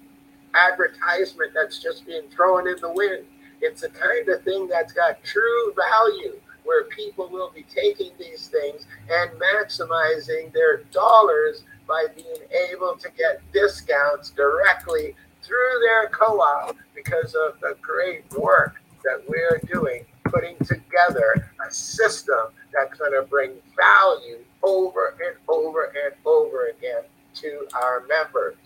advertisement 0.53 1.51
that's 1.55 1.81
just 1.81 2.05
being 2.05 2.29
thrown 2.29 2.67
in 2.67 2.75
the 2.81 2.91
wind. 2.91 3.25
It's 3.61 3.83
a 3.83 3.89
kind 3.89 4.27
of 4.29 4.43
thing 4.43 4.67
that's 4.67 4.93
got 4.93 5.23
true 5.23 5.73
value 5.75 6.39
where 6.63 6.85
people 6.85 7.27
will 7.29 7.51
be 7.53 7.65
taking 7.73 8.11
these 8.19 8.47
things 8.47 8.85
and 9.09 9.31
maximizing 9.39 10.53
their 10.53 10.83
dollars 10.91 11.63
by 11.87 12.05
being 12.15 12.47
able 12.71 12.95
to 12.95 13.09
get 13.17 13.41
discounts 13.51 14.29
directly 14.29 15.15
through 15.41 15.79
their 15.87 16.09
co-op 16.09 16.75
because 16.93 17.35
of 17.35 17.59
the 17.61 17.75
great 17.81 18.23
work 18.37 18.75
that 19.03 19.23
we're 19.27 19.59
doing 19.71 20.05
putting 20.25 20.57
together 20.57 21.49
a 21.67 21.71
system 21.73 22.53
that's 22.73 22.97
going 22.99 23.11
to 23.11 23.23
bring 23.23 23.51
value 23.75 24.37
over 24.63 25.15
and 25.25 25.35
over 25.47 25.85
and 26.05 26.13
over 26.25 26.67
again 26.67 27.01
to 27.33 27.67
our 27.73 28.03
members. 28.07 28.57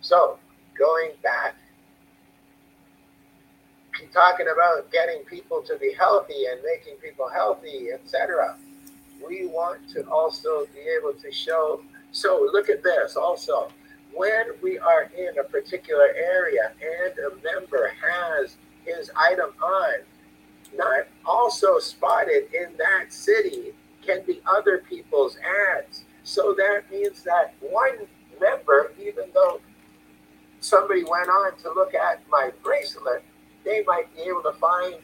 So, 0.00 0.38
going 0.78 1.10
back, 1.22 1.56
talking 4.08 4.46
about 4.52 4.90
getting 4.90 5.24
people 5.24 5.62
to 5.62 5.76
be 5.78 5.92
healthy 5.92 6.46
and 6.50 6.60
making 6.64 6.96
people 6.96 7.28
healthy, 7.28 7.88
etc. 7.92 8.56
We 9.26 9.46
want 9.46 9.88
to 9.90 10.08
also 10.08 10.66
be 10.66 10.80
able 10.98 11.14
to 11.20 11.30
show 11.30 11.82
so 12.12 12.48
look 12.52 12.68
at 12.68 12.82
this 12.82 13.16
also. 13.16 13.70
When 14.12 14.46
we 14.62 14.78
are 14.78 15.10
in 15.16 15.38
a 15.38 15.44
particular 15.44 16.08
area 16.16 16.72
and 16.80 17.14
a 17.18 17.36
member 17.44 17.92
has 18.02 18.56
his 18.84 19.10
item 19.16 19.50
on, 19.62 19.92
not 20.74 21.06
also 21.24 21.78
spotted 21.78 22.52
in 22.52 22.76
that 22.78 23.12
city 23.12 23.72
can 24.04 24.24
be 24.26 24.40
other 24.46 24.78
people's 24.88 25.36
ads. 25.76 26.04
So 26.24 26.54
that 26.56 26.90
means 26.90 27.22
that 27.22 27.54
one 27.60 28.06
member, 28.40 28.92
even 29.00 29.24
though 29.32 29.60
somebody 30.60 31.04
went 31.04 31.28
on 31.28 31.56
to 31.58 31.72
look 31.72 31.94
at 31.94 32.22
my 32.28 32.50
bracelet, 32.62 33.22
they 33.64 33.82
might 33.86 34.14
be 34.14 34.22
able 34.22 34.42
to 34.42 34.52
find 34.58 34.96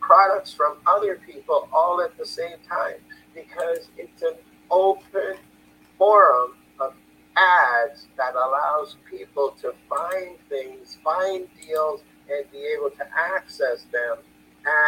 products 0.00 0.52
from 0.52 0.76
other 0.86 1.20
people 1.26 1.68
all 1.72 2.00
at 2.00 2.16
the 2.18 2.26
same 2.26 2.58
time 2.68 2.96
because 3.34 3.88
it's 3.96 4.22
an 4.22 4.34
open 4.70 5.36
forum 5.98 6.52
of 6.78 6.94
ads 7.36 8.06
that 8.16 8.34
allows 8.34 8.96
people 9.10 9.54
to 9.60 9.72
find 9.88 10.36
things, 10.48 10.98
find 11.02 11.46
deals, 11.60 12.02
and 12.30 12.50
be 12.50 12.58
able 12.76 12.90
to 12.90 13.04
access 13.36 13.86
them 13.92 14.18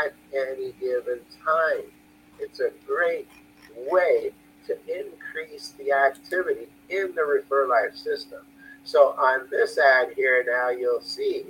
at 0.04 0.14
any 0.32 0.72
given 0.72 1.20
time. 1.44 1.84
It's 2.38 2.60
a 2.60 2.70
great, 2.86 3.28
way 3.90 4.32
to 4.66 4.76
increase 4.88 5.74
the 5.78 5.92
activity 5.92 6.66
in 6.88 7.12
the 7.14 7.22
Refer 7.22 7.68
Life 7.68 7.96
system. 7.96 8.40
So 8.84 9.14
on 9.18 9.48
this 9.50 9.78
ad 9.78 10.12
here 10.16 10.44
now, 10.46 10.70
you'll 10.70 11.00
see 11.00 11.44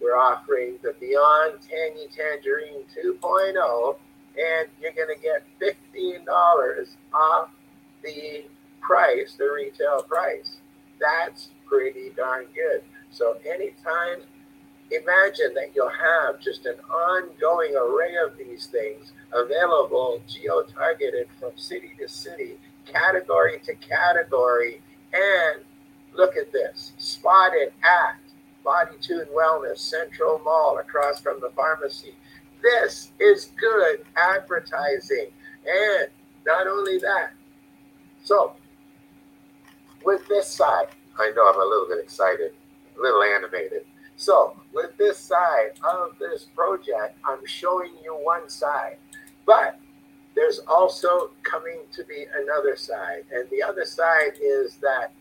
we're 0.00 0.16
offering 0.16 0.78
the 0.82 0.94
Beyond 1.00 1.58
Tangy 1.68 2.08
Tangerine 2.14 2.84
2.0, 2.96 3.96
and 4.38 4.68
you're 4.80 4.92
going 4.92 5.14
to 5.14 5.22
get 5.22 5.44
$15 5.60 6.26
off 7.12 7.50
the 8.02 8.44
price, 8.80 9.34
the 9.34 9.50
retail 9.54 10.02
price. 10.02 10.58
That's 11.00 11.48
pretty 11.66 12.10
darn 12.16 12.46
good. 12.54 12.82
So 13.10 13.36
anytime, 13.46 14.22
imagine 14.90 15.54
that 15.54 15.72
you'll 15.74 15.88
have 15.88 16.40
just 16.40 16.66
an 16.66 16.76
ongoing 16.90 17.74
array 17.76 18.14
of 18.24 18.36
these 18.36 18.66
things 18.66 19.12
available, 19.32 20.20
geo-targeted 20.28 21.28
from 21.40 21.52
city 21.56 21.92
to 21.98 22.08
city, 22.08 22.58
category 22.86 23.60
to 23.64 23.74
category, 23.74 24.82
and 25.12 25.64
look 26.14 26.36
at 26.36 26.52
this, 26.52 26.92
spotted 26.98 27.72
at 27.82 28.18
Body 28.66 28.96
Tune 29.00 29.28
Wellness 29.32 29.78
Central 29.78 30.40
Mall 30.40 30.78
across 30.78 31.20
from 31.20 31.40
the 31.40 31.50
pharmacy. 31.50 32.16
This 32.60 33.12
is 33.20 33.52
good 33.56 34.04
advertising. 34.16 35.28
And 35.64 36.08
not 36.44 36.66
only 36.66 36.98
that, 36.98 37.30
so 38.24 38.54
with 40.04 40.26
this 40.26 40.48
side, 40.48 40.88
I 41.16 41.30
know 41.36 41.48
I'm 41.48 41.60
a 41.60 41.64
little 41.64 41.86
bit 41.88 42.02
excited, 42.02 42.54
a 42.98 43.00
little 43.00 43.22
animated. 43.22 43.86
So 44.16 44.56
with 44.74 44.96
this 44.98 45.16
side 45.16 45.78
of 45.84 46.18
this 46.18 46.46
project, 46.56 47.18
I'm 47.24 47.46
showing 47.46 47.92
you 48.02 48.14
one 48.14 48.50
side, 48.50 48.96
but 49.46 49.78
there's 50.34 50.58
also 50.66 51.30
coming 51.44 51.78
to 51.92 52.04
be 52.04 52.26
another 52.36 52.74
side. 52.74 53.24
And 53.32 53.48
the 53.50 53.62
other 53.62 53.84
side 53.84 54.32
is 54.42 54.76
that 54.78 55.12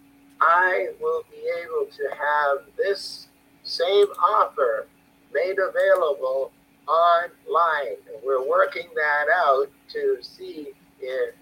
I 0.41 0.89
will 0.99 1.23
be 1.31 1.37
able 1.63 1.85
to 1.91 2.09
have 2.09 2.65
this 2.77 3.24
same 3.65 4.07
offer 4.23 4.87
made 5.33 5.57
available 5.59 6.51
online. 6.87 7.97
We're 8.23 8.47
working 8.47 8.87
that 8.95 9.25
out 9.33 9.67
to 9.93 10.17
see 10.21 10.69
if 11.01 11.35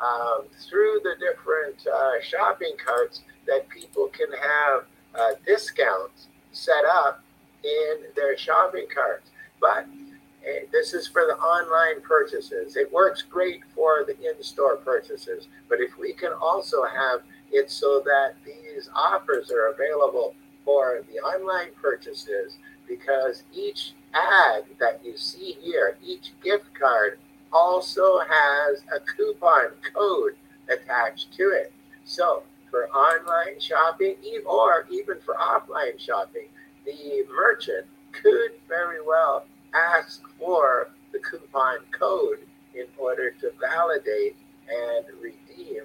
um, 0.00 0.44
through 0.68 1.00
the 1.02 1.14
different 1.18 1.86
uh, 1.86 2.22
shopping 2.22 2.74
carts 2.82 3.22
that 3.46 3.68
people 3.68 4.08
can 4.08 4.28
have 4.32 4.84
uh, 5.14 5.34
discounts 5.46 6.28
set 6.52 6.84
up 6.84 7.22
in 7.64 8.04
their 8.16 8.36
shopping 8.36 8.86
carts. 8.94 9.30
But 9.60 9.86
uh, 10.42 10.66
this 10.72 10.94
is 10.94 11.06
for 11.06 11.22
the 11.26 11.34
online 11.34 12.02
purchases. 12.02 12.76
It 12.76 12.90
works 12.92 13.22
great 13.22 13.62
for 13.74 14.04
the 14.06 14.16
in 14.16 14.42
store 14.42 14.76
purchases. 14.76 15.48
But 15.68 15.80
if 15.80 15.98
we 15.98 16.12
can 16.12 16.32
also 16.32 16.84
have 16.84 17.20
it 17.52 17.70
so 17.70 18.00
that 18.04 18.34
these 18.44 18.88
offers 18.94 19.50
are 19.50 19.68
available 19.72 20.34
for 20.64 21.02
the 21.10 21.18
online 21.20 21.70
purchases, 21.80 22.58
because 22.86 23.44
each 23.52 23.92
ad 24.14 24.64
that 24.78 25.00
you 25.04 25.16
see 25.16 25.56
here, 25.60 25.96
each 26.04 26.32
gift 26.42 26.72
card 26.78 27.18
also 27.52 28.20
has 28.28 28.82
a 28.94 29.00
coupon 29.16 29.70
code 29.94 30.34
attached 30.68 31.32
to 31.32 31.50
it. 31.50 31.72
So 32.04 32.42
for 32.70 32.88
online 32.90 33.60
shopping 33.60 34.16
or 34.46 34.86
even 34.90 35.16
for 35.24 35.34
offline 35.34 35.98
shopping, 35.98 36.48
the 36.84 37.24
merchant 37.34 37.86
could 38.12 38.52
very 38.68 39.00
well 39.04 39.44
ask 39.74 40.22
for 40.38 40.90
the 41.12 41.18
coupon 41.18 41.78
code 41.90 42.38
in 42.74 42.86
order 42.98 43.30
to 43.40 43.52
validate 43.60 44.36
and 44.68 45.04
redeem 45.20 45.82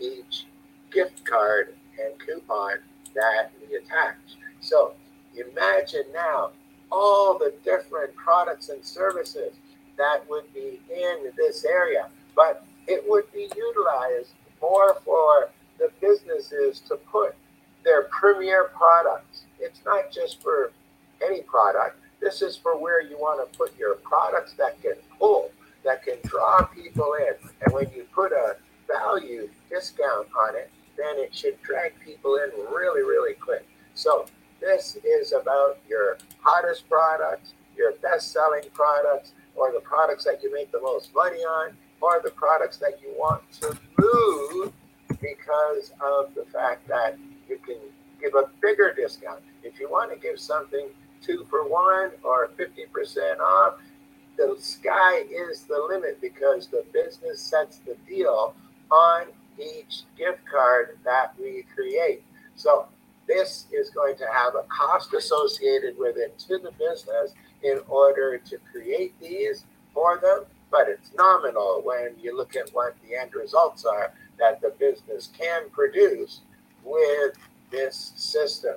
each 0.00 0.46
gift 0.92 1.24
card 1.24 1.74
and 2.02 2.18
coupon 2.18 2.78
that 3.14 3.50
we 3.60 3.76
attach. 3.76 4.16
So 4.60 4.94
imagine 5.34 6.04
now 6.12 6.50
all 6.90 7.38
the 7.38 7.54
different 7.64 8.14
products 8.14 8.68
and 8.68 8.84
services 8.84 9.54
that 9.96 10.28
would 10.28 10.52
be 10.52 10.80
in 10.92 11.32
this 11.36 11.64
area, 11.64 12.08
but 12.34 12.64
it 12.86 13.04
would 13.08 13.30
be 13.32 13.48
utilized 13.56 14.30
more 14.60 14.96
for 15.04 15.50
the 15.78 15.90
businesses 16.00 16.80
to 16.80 16.96
put 16.96 17.34
their 17.84 18.04
premier 18.04 18.70
products. 18.76 19.42
It's 19.60 19.80
not 19.84 20.10
just 20.12 20.42
for 20.42 20.72
any 21.24 21.42
product. 21.42 21.98
This 22.20 22.42
is 22.42 22.56
for 22.56 22.78
where 22.78 23.02
you 23.02 23.16
want 23.18 23.50
to 23.50 23.58
put 23.58 23.76
your 23.78 23.96
products 23.96 24.54
that 24.54 24.80
can 24.80 24.94
pull, 25.18 25.50
that 25.84 26.02
can 26.02 26.16
draw 26.24 26.64
people 26.66 27.14
in. 27.14 27.34
And 27.62 27.74
when 27.74 27.90
you 27.94 28.06
put 28.14 28.32
a 28.32 28.56
value 28.90 29.48
discount 29.68 30.28
on 30.38 30.56
it, 30.56 30.70
then 30.96 31.18
it 31.18 31.34
should 31.34 31.60
drag 31.62 31.92
people 32.04 32.36
in 32.36 32.50
really, 32.74 33.02
really 33.02 33.34
quick. 33.34 33.66
So 33.94 34.26
this 34.60 34.96
is 35.04 35.32
about 35.32 35.78
your 35.88 36.18
hottest 36.40 36.88
products, 36.88 37.54
your 37.76 37.92
best 38.02 38.32
selling 38.32 38.64
products, 38.72 39.32
or 39.56 39.72
the 39.72 39.80
products 39.80 40.24
that 40.24 40.42
you 40.42 40.52
make 40.52 40.72
the 40.72 40.80
most 40.80 41.14
money 41.14 41.40
on, 41.40 41.76
or 42.00 42.20
the 42.22 42.30
products 42.30 42.76
that 42.78 43.00
you 43.02 43.14
want 43.16 43.42
to 43.60 43.78
move 43.98 44.72
because 45.20 45.92
of 46.00 46.34
the 46.34 46.44
fact 46.52 46.86
that 46.88 47.16
you 47.48 47.58
can 47.58 47.78
give 48.20 48.34
a 48.34 48.48
bigger 48.60 48.92
discount. 48.94 49.40
If 49.62 49.78
you 49.78 49.90
want 49.90 50.12
to 50.12 50.18
give 50.18 50.38
something 50.38 50.88
two 51.22 51.46
for 51.48 51.68
one 51.68 52.10
or 52.22 52.50
50% 52.58 53.38
off, 53.40 53.74
the 54.36 54.56
sky 54.58 55.22
is 55.30 55.62
the 55.62 55.86
limit 55.88 56.20
because 56.20 56.66
the 56.66 56.84
business 56.92 57.40
sets 57.40 57.78
the 57.78 57.96
deal 58.08 58.54
on 58.90 59.26
each 59.58 60.02
gift 60.16 60.40
card 60.50 60.98
that 61.04 61.34
we 61.38 61.64
create. 61.74 62.22
So 62.56 62.86
this 63.26 63.66
is 63.72 63.90
going 63.90 64.16
to 64.16 64.26
have 64.32 64.54
a 64.54 64.64
cost 64.68 65.14
associated 65.14 65.96
with 65.98 66.16
it 66.16 66.38
to 66.40 66.58
the 66.58 66.72
business 66.72 67.34
in 67.62 67.80
order 67.88 68.38
to 68.38 68.58
create 68.70 69.18
these 69.20 69.64
for 69.92 70.18
them, 70.18 70.44
but 70.70 70.88
it's 70.88 71.10
nominal 71.16 71.80
when 71.84 72.14
you 72.20 72.36
look 72.36 72.56
at 72.56 72.68
what 72.70 72.96
the 73.02 73.16
end 73.16 73.34
results 73.34 73.84
are 73.84 74.12
that 74.38 74.60
the 74.60 74.74
business 74.78 75.30
can 75.38 75.70
produce 75.70 76.40
with 76.82 77.34
this 77.70 78.12
system. 78.16 78.74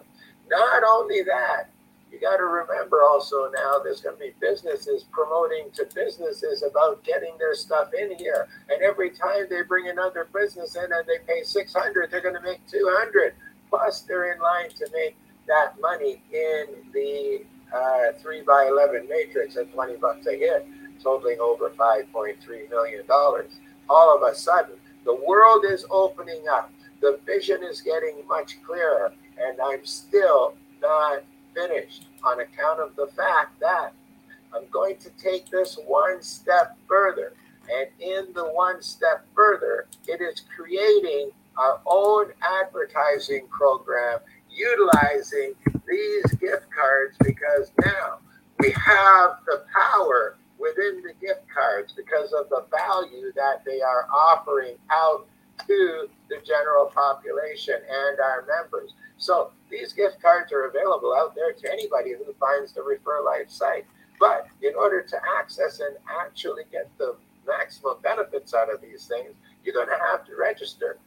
Not 0.49 0.83
only 0.87 1.23
that, 1.23 1.69
you 2.11 2.19
got 2.19 2.37
to 2.37 2.43
remember 2.43 3.01
also 3.03 3.49
now 3.53 3.79
there's 3.83 4.01
going 4.01 4.15
to 4.15 4.19
be 4.19 4.33
businesses 4.39 5.05
promoting 5.11 5.69
to 5.73 5.87
businesses 5.93 6.63
about 6.63 7.03
getting 7.03 7.37
their 7.37 7.53
stuff 7.53 7.89
in 7.93 8.17
here. 8.17 8.47
And 8.69 8.81
every 8.81 9.09
time 9.09 9.45
they 9.49 9.61
bring 9.61 9.89
another 9.89 10.27
business 10.33 10.75
in 10.75 10.83
and 10.83 11.05
they 11.05 11.19
pay 11.27 11.43
600, 11.43 12.09
they're 12.09 12.21
going 12.21 12.35
to 12.35 12.41
make 12.41 12.65
200. 12.67 13.33
Plus, 13.69 14.01
they're 14.01 14.33
in 14.33 14.39
line 14.39 14.69
to 14.69 14.87
make 14.93 15.17
that 15.47 15.79
money 15.81 16.21
in 16.31 16.65
the 16.93 17.43
uh, 17.75 18.17
3 18.21 18.41
by 18.41 18.67
11 18.69 19.07
matrix 19.09 19.57
at 19.57 19.73
20 19.73 19.97
bucks 19.97 20.25
a 20.27 20.37
hit, 20.37 20.65
totaling 21.03 21.39
over 21.39 21.69
$5.3 21.69 22.69
million. 22.69 23.03
All 23.89 24.15
of 24.15 24.23
a 24.29 24.35
sudden, 24.35 24.75
the 25.05 25.15
world 25.15 25.65
is 25.65 25.85
opening 25.89 26.43
up. 26.49 26.71
The 27.01 27.19
vision 27.25 27.63
is 27.63 27.81
getting 27.81 28.25
much 28.27 28.57
clearer, 28.65 29.13
and 29.39 29.59
I'm 29.61 29.85
still 29.85 30.55
not 30.81 31.23
finished 31.57 32.07
on 32.23 32.39
account 32.39 32.79
of 32.79 32.95
the 32.95 33.07
fact 33.07 33.59
that 33.59 33.93
I'm 34.53 34.67
going 34.71 34.97
to 34.97 35.09
take 35.21 35.49
this 35.49 35.77
one 35.85 36.21
step 36.21 36.77
further. 36.87 37.33
And 37.69 37.89
in 37.99 38.33
the 38.33 38.45
one 38.45 38.81
step 38.81 39.25
further, 39.35 39.87
it 40.07 40.21
is 40.21 40.43
creating 40.55 41.31
our 41.57 41.81
own 41.85 42.31
advertising 42.41 43.47
program 43.49 44.19
utilizing 44.49 45.53
these 45.87 46.31
gift 46.39 46.65
cards 46.73 47.17
because 47.23 47.71
now 47.83 48.19
we 48.59 48.71
have 48.71 49.37
the 49.45 49.63
power 49.73 50.37
within 50.59 51.03
the 51.03 51.13
gift 51.25 51.43
cards 51.53 51.93
because 51.93 52.33
of 52.33 52.49
the 52.49 52.65
value 52.71 53.31
that 53.35 53.63
they 53.65 53.81
are 53.81 54.07
offering 54.11 54.75
out 54.91 55.27
to 55.67 56.07
the 56.29 56.37
general 56.45 56.85
population 56.85 57.75
and 57.75 58.19
our 58.19 58.45
members. 58.47 58.93
So 59.17 59.51
these 59.69 59.93
gift 59.93 60.21
cards 60.21 60.51
are 60.51 60.65
available 60.65 61.13
out 61.15 61.35
there 61.35 61.53
to 61.53 61.71
anybody 61.71 62.13
who 62.13 62.33
finds 62.39 62.73
the 62.73 62.81
Refer 62.81 63.23
Life 63.23 63.49
site. 63.49 63.85
But 64.19 64.47
in 64.61 64.73
order 64.75 65.01
to 65.01 65.17
access 65.39 65.79
and 65.79 65.95
actually 66.09 66.63
get 66.71 66.89
the 66.97 67.15
maximum 67.45 67.97
benefits 68.01 68.53
out 68.53 68.73
of 68.73 68.81
these 68.81 69.05
things, 69.05 69.35
you're 69.63 69.75
going 69.75 69.87
to 69.87 70.05
have 70.11 70.25
to 70.25 70.35
register 70.35 70.97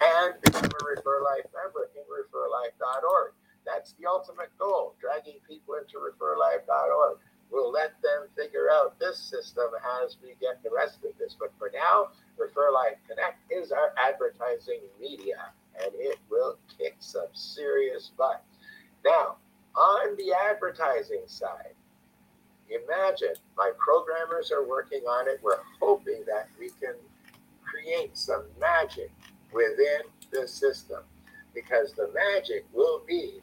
and 0.00 0.34
become 0.42 0.64
a 0.64 0.84
Refer 0.84 1.22
Life 1.24 1.46
member 1.54 1.88
in 1.96 2.02
referlife.org. 2.04 3.32
That's 3.64 3.94
the 3.98 4.06
ultimate 4.06 4.50
goal, 4.58 4.94
dragging 5.00 5.40
people 5.48 5.74
into 5.74 5.98
referlife.org. 5.98 7.18
We'll 7.50 7.72
let 7.72 8.00
them 8.02 8.28
figure 8.36 8.68
out 8.70 8.98
this 8.98 9.18
system 9.18 9.70
as 10.02 10.16
we 10.22 10.34
get 10.40 10.62
the 10.62 10.70
rest 10.74 10.98
of 11.04 11.16
this. 11.18 11.36
But 11.38 11.52
for 11.58 11.70
now, 11.72 12.08
Refer 12.38 12.72
Life 12.72 12.98
Connect 13.08 13.38
is 13.50 13.72
our 13.72 13.92
advertising 13.96 14.80
media, 15.00 15.50
and 15.80 15.92
it 15.94 16.18
will 16.30 16.58
kick 16.78 16.96
some 17.00 17.28
serious 17.32 18.10
butt. 18.16 18.42
Now, 19.04 19.36
on 19.74 20.16
the 20.16 20.32
advertising 20.66 21.22
side, 21.26 21.74
imagine 22.68 23.34
my 23.56 23.70
programmers 23.78 24.50
are 24.50 24.66
working 24.66 25.02
on 25.02 25.28
it. 25.28 25.40
We're 25.42 25.58
hoping 25.80 26.22
that 26.26 26.48
we 26.58 26.70
can 26.80 26.94
create 27.64 28.16
some 28.16 28.44
magic 28.60 29.10
within 29.52 30.00
the 30.32 30.46
system 30.46 31.00
because 31.54 31.92
the 31.92 32.10
magic 32.14 32.66
will 32.72 33.02
be 33.06 33.40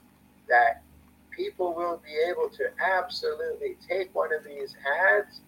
that 0.48 0.84
people 1.32 1.74
will 1.74 2.02
be 2.06 2.14
able 2.30 2.50
to 2.50 2.66
absolutely 2.80 3.78
take 3.88 4.14
one 4.14 4.34
of 4.34 4.44
these 4.44 4.76
ads, 5.10 5.42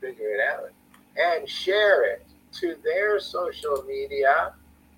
figure 0.00 0.28
it 0.28 0.40
out, 0.40 0.70
and 1.16 1.48
share 1.48 2.04
it 2.04 2.24
to 2.52 2.76
their 2.82 3.20
social 3.20 3.84
media. 3.86 4.52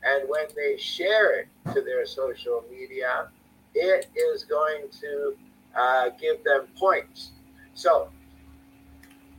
And 0.04 0.28
when 0.28 0.46
they 0.54 0.76
share 0.76 1.40
it 1.40 1.48
to 1.72 1.80
their 1.80 2.06
social 2.06 2.64
media, 2.70 3.28
it 3.76 4.06
is 4.16 4.44
going 4.44 4.88
to 5.00 5.36
uh, 5.78 6.08
give 6.18 6.42
them 6.44 6.66
points. 6.76 7.30
So 7.74 8.08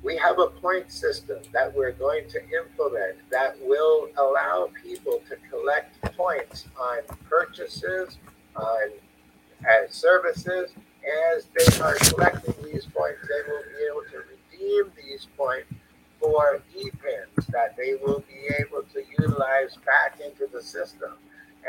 we 0.04 0.16
have 0.18 0.38
a 0.40 0.48
point 0.48 0.92
system 0.92 1.40
that 1.52 1.76
we're 1.76 1.92
going 1.92 2.30
to 2.30 2.40
implement 2.56 3.18
that 3.32 3.58
will 3.62 4.10
allow 4.18 4.70
people 4.84 5.22
to 5.28 5.36
collect 5.50 6.02
points 6.16 6.66
on 6.80 7.00
purchases, 7.28 8.18
on 8.56 8.92
uh, 9.62 9.88
services. 9.90 10.72
As 11.34 11.48
they 11.58 11.82
are 11.82 11.96
collecting 11.96 12.54
these 12.64 12.86
points, 12.86 13.22
they 13.28 13.52
will 13.52 13.64
be 13.64 13.86
able 13.90 14.04
to 14.12 14.24
redeem 14.30 14.92
these 14.98 15.28
points 15.38 15.74
for 16.20 16.62
e-pins 16.76 17.48
that 17.48 17.76
they 17.78 17.96
will 18.04 18.24
be 18.28 18.54
able 18.60 18.84
to 18.94 19.04
utilize 19.18 19.78
back 19.86 20.20
into 20.24 20.48
the 20.52 20.62
system. 20.62 21.14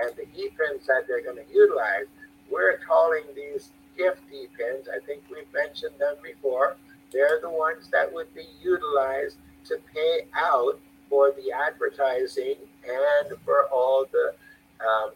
And 0.00 0.14
the 0.16 0.22
e-pins 0.22 0.86
that 0.86 1.04
they're 1.06 1.22
going 1.22 1.36
to 1.36 1.52
utilize, 1.52 2.06
we're 2.50 2.78
calling 2.86 3.24
these 3.34 3.70
gift 3.96 4.20
e-pins. 4.32 4.88
I 4.88 5.04
think 5.04 5.22
we've 5.30 5.52
mentioned 5.52 5.94
them 5.98 6.16
before. 6.22 6.76
They're 7.12 7.40
the 7.40 7.50
ones 7.50 7.88
that 7.90 8.12
would 8.12 8.32
be 8.34 8.46
utilized 8.62 9.36
to 9.66 9.78
pay 9.94 10.26
out 10.34 10.78
for 11.08 11.32
the 11.32 11.52
advertising 11.52 12.56
and 12.84 13.38
for 13.44 13.66
all 13.72 14.06
the 14.12 14.34
um, 14.80 15.10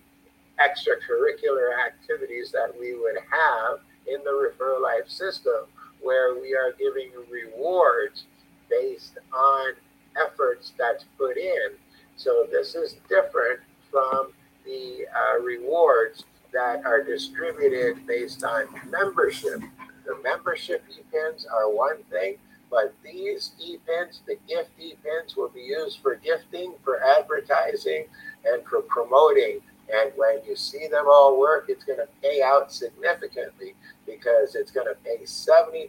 extracurricular 0.58 1.70
activities 1.86 2.50
that 2.52 2.72
we 2.78 2.94
would 2.94 3.16
have 3.30 3.80
in 4.06 4.22
the 4.24 4.32
Refer 4.32 4.80
Life 4.80 5.08
system, 5.08 5.66
where 6.00 6.34
we 6.40 6.54
are 6.54 6.72
giving 6.78 7.10
rewards 7.30 8.24
based 8.68 9.18
on 9.32 9.72
efforts 10.16 10.72
that's 10.78 11.04
put 11.18 11.36
in. 11.36 11.70
So 12.16 12.46
this 12.50 12.74
is 12.74 12.96
different 13.08 13.60
from 13.90 14.32
the 14.64 15.06
uh, 15.14 15.40
rewards 15.40 16.24
that 16.52 16.84
are 16.84 17.02
distributed 17.02 18.06
based 18.06 18.44
on 18.44 18.66
membership. 18.90 19.60
The 20.04 20.18
membership 20.22 20.84
e-pins 20.90 21.46
are 21.46 21.70
one 21.70 22.02
thing, 22.10 22.36
but 22.70 22.94
these 23.04 23.52
e-pins, 23.58 24.20
the 24.26 24.36
gift 24.48 24.70
e-pins, 24.78 25.36
will 25.36 25.48
be 25.48 25.60
used 25.60 26.00
for 26.00 26.16
gifting, 26.16 26.74
for 26.84 27.02
advertising, 27.02 28.06
and 28.44 28.64
for 28.66 28.82
promoting. 28.82 29.60
And 29.92 30.12
when 30.16 30.40
you 30.46 30.56
see 30.56 30.88
them 30.88 31.06
all 31.06 31.38
work, 31.38 31.66
it's 31.68 31.84
going 31.84 31.98
to 31.98 32.08
pay 32.22 32.42
out 32.42 32.72
significantly 32.72 33.74
because 34.06 34.54
it's 34.54 34.70
going 34.70 34.86
to 34.86 34.96
pay 35.04 35.22
70% 35.24 35.88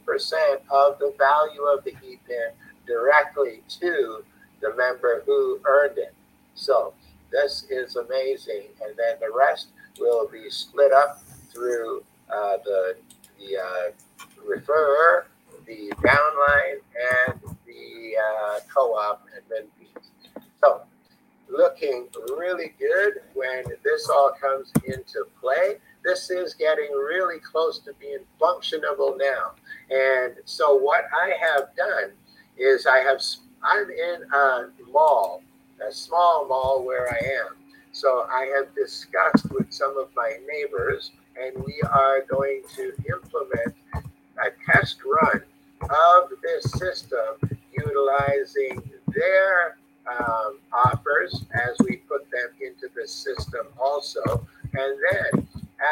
of 0.69 0.99
the 0.99 1.13
value 1.17 1.63
of 1.63 1.84
the 1.84 1.91
e-pin 1.91 2.52
directly 2.86 3.63
to 3.80 4.23
the 4.62 4.76
member 4.76 5.23
who 5.26 5.60
earned 5.65 5.97
it. 5.97 6.13
So 6.56 6.93
this 7.32 7.65
is 7.69 7.95
amazing. 7.95 8.67
And 8.82 8.95
then 8.97 9.15
the 9.19 9.32
rest 9.36 9.69
will 9.99 10.27
be 10.27 10.49
split 10.49 10.91
up 10.91 11.23
through 11.51 12.03
uh, 12.29 12.58
the, 12.63 12.95
the 13.39 13.58
uh, 13.60 13.91
refer, 14.45 15.25
the 15.65 15.91
downline, 16.01 16.79
and 17.29 17.39
the 17.65 18.13
uh, 18.17 18.60
co-op 18.73 19.25
and 19.36 19.43
then 19.49 19.67
fees. 19.77 20.43
So 20.63 20.82
looking 21.49 22.08
really 22.38 22.73
good 22.79 23.21
when 23.34 23.63
this 23.84 24.10
all 24.10 24.34
comes 24.39 24.71
into 24.86 25.25
play. 25.39 25.77
This 26.03 26.29
is 26.29 26.53
getting 26.53 26.91
really 26.91 27.39
close 27.39 27.79
to 27.79 27.93
being 27.99 28.19
functionable 28.41 29.17
now. 29.17 29.51
And 29.89 30.36
so 30.45 30.75
what 30.75 31.06
I 31.13 31.34
have 31.39 31.75
done 31.75 32.12
is 32.58 32.86
I 32.86 32.99
have 32.99 33.21
I'm 33.63 33.89
in 33.89 34.23
a 34.34 34.67
mall, 34.91 35.41
a 35.88 35.91
small 35.91 36.45
mall 36.47 36.84
where 36.86 37.10
I 37.10 37.17
am. 37.17 37.62
So 37.93 38.25
I 38.29 38.51
have 38.58 38.73
discussed 38.75 39.51
with 39.51 39.71
some 39.71 39.95
of 39.99 40.10
my 40.15 40.34
neighbors, 40.51 41.12
and 41.39 41.63
we 41.63 41.79
are 41.84 42.21
going 42.23 42.63
to 42.75 42.91
implement 43.08 43.75
a 43.93 44.49
test 44.71 44.97
run 45.06 45.41
of 45.82 46.29
this 46.41 46.71
system 46.71 47.51
utilizing 47.71 48.82
their 49.08 49.77
um, 50.08 50.58
offers 50.73 51.45
as 51.53 51.75
we 51.88 51.97
put 51.97 52.29
them 52.32 52.49
into 52.60 52.89
the 52.95 53.08
system 53.08 53.67
also. 53.79 54.45
And 54.73 54.97
then 55.12 55.47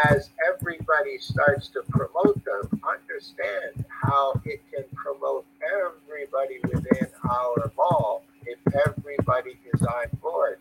as 0.10 0.32
everybody 0.50 1.20
starts 1.20 1.68
to 1.70 1.84
promote 1.90 2.44
them, 2.44 2.82
understand 2.84 3.86
how 3.90 4.42
it 4.44 4.62
can 4.74 4.86
promote 4.96 5.46
everybody 5.78 6.60
within 6.64 7.08
our 7.30 7.72
mall 7.78 8.24
if 8.48 8.58
everybody 8.88 9.58
is 9.72 9.82
on 9.84 10.06
board. 10.20 10.58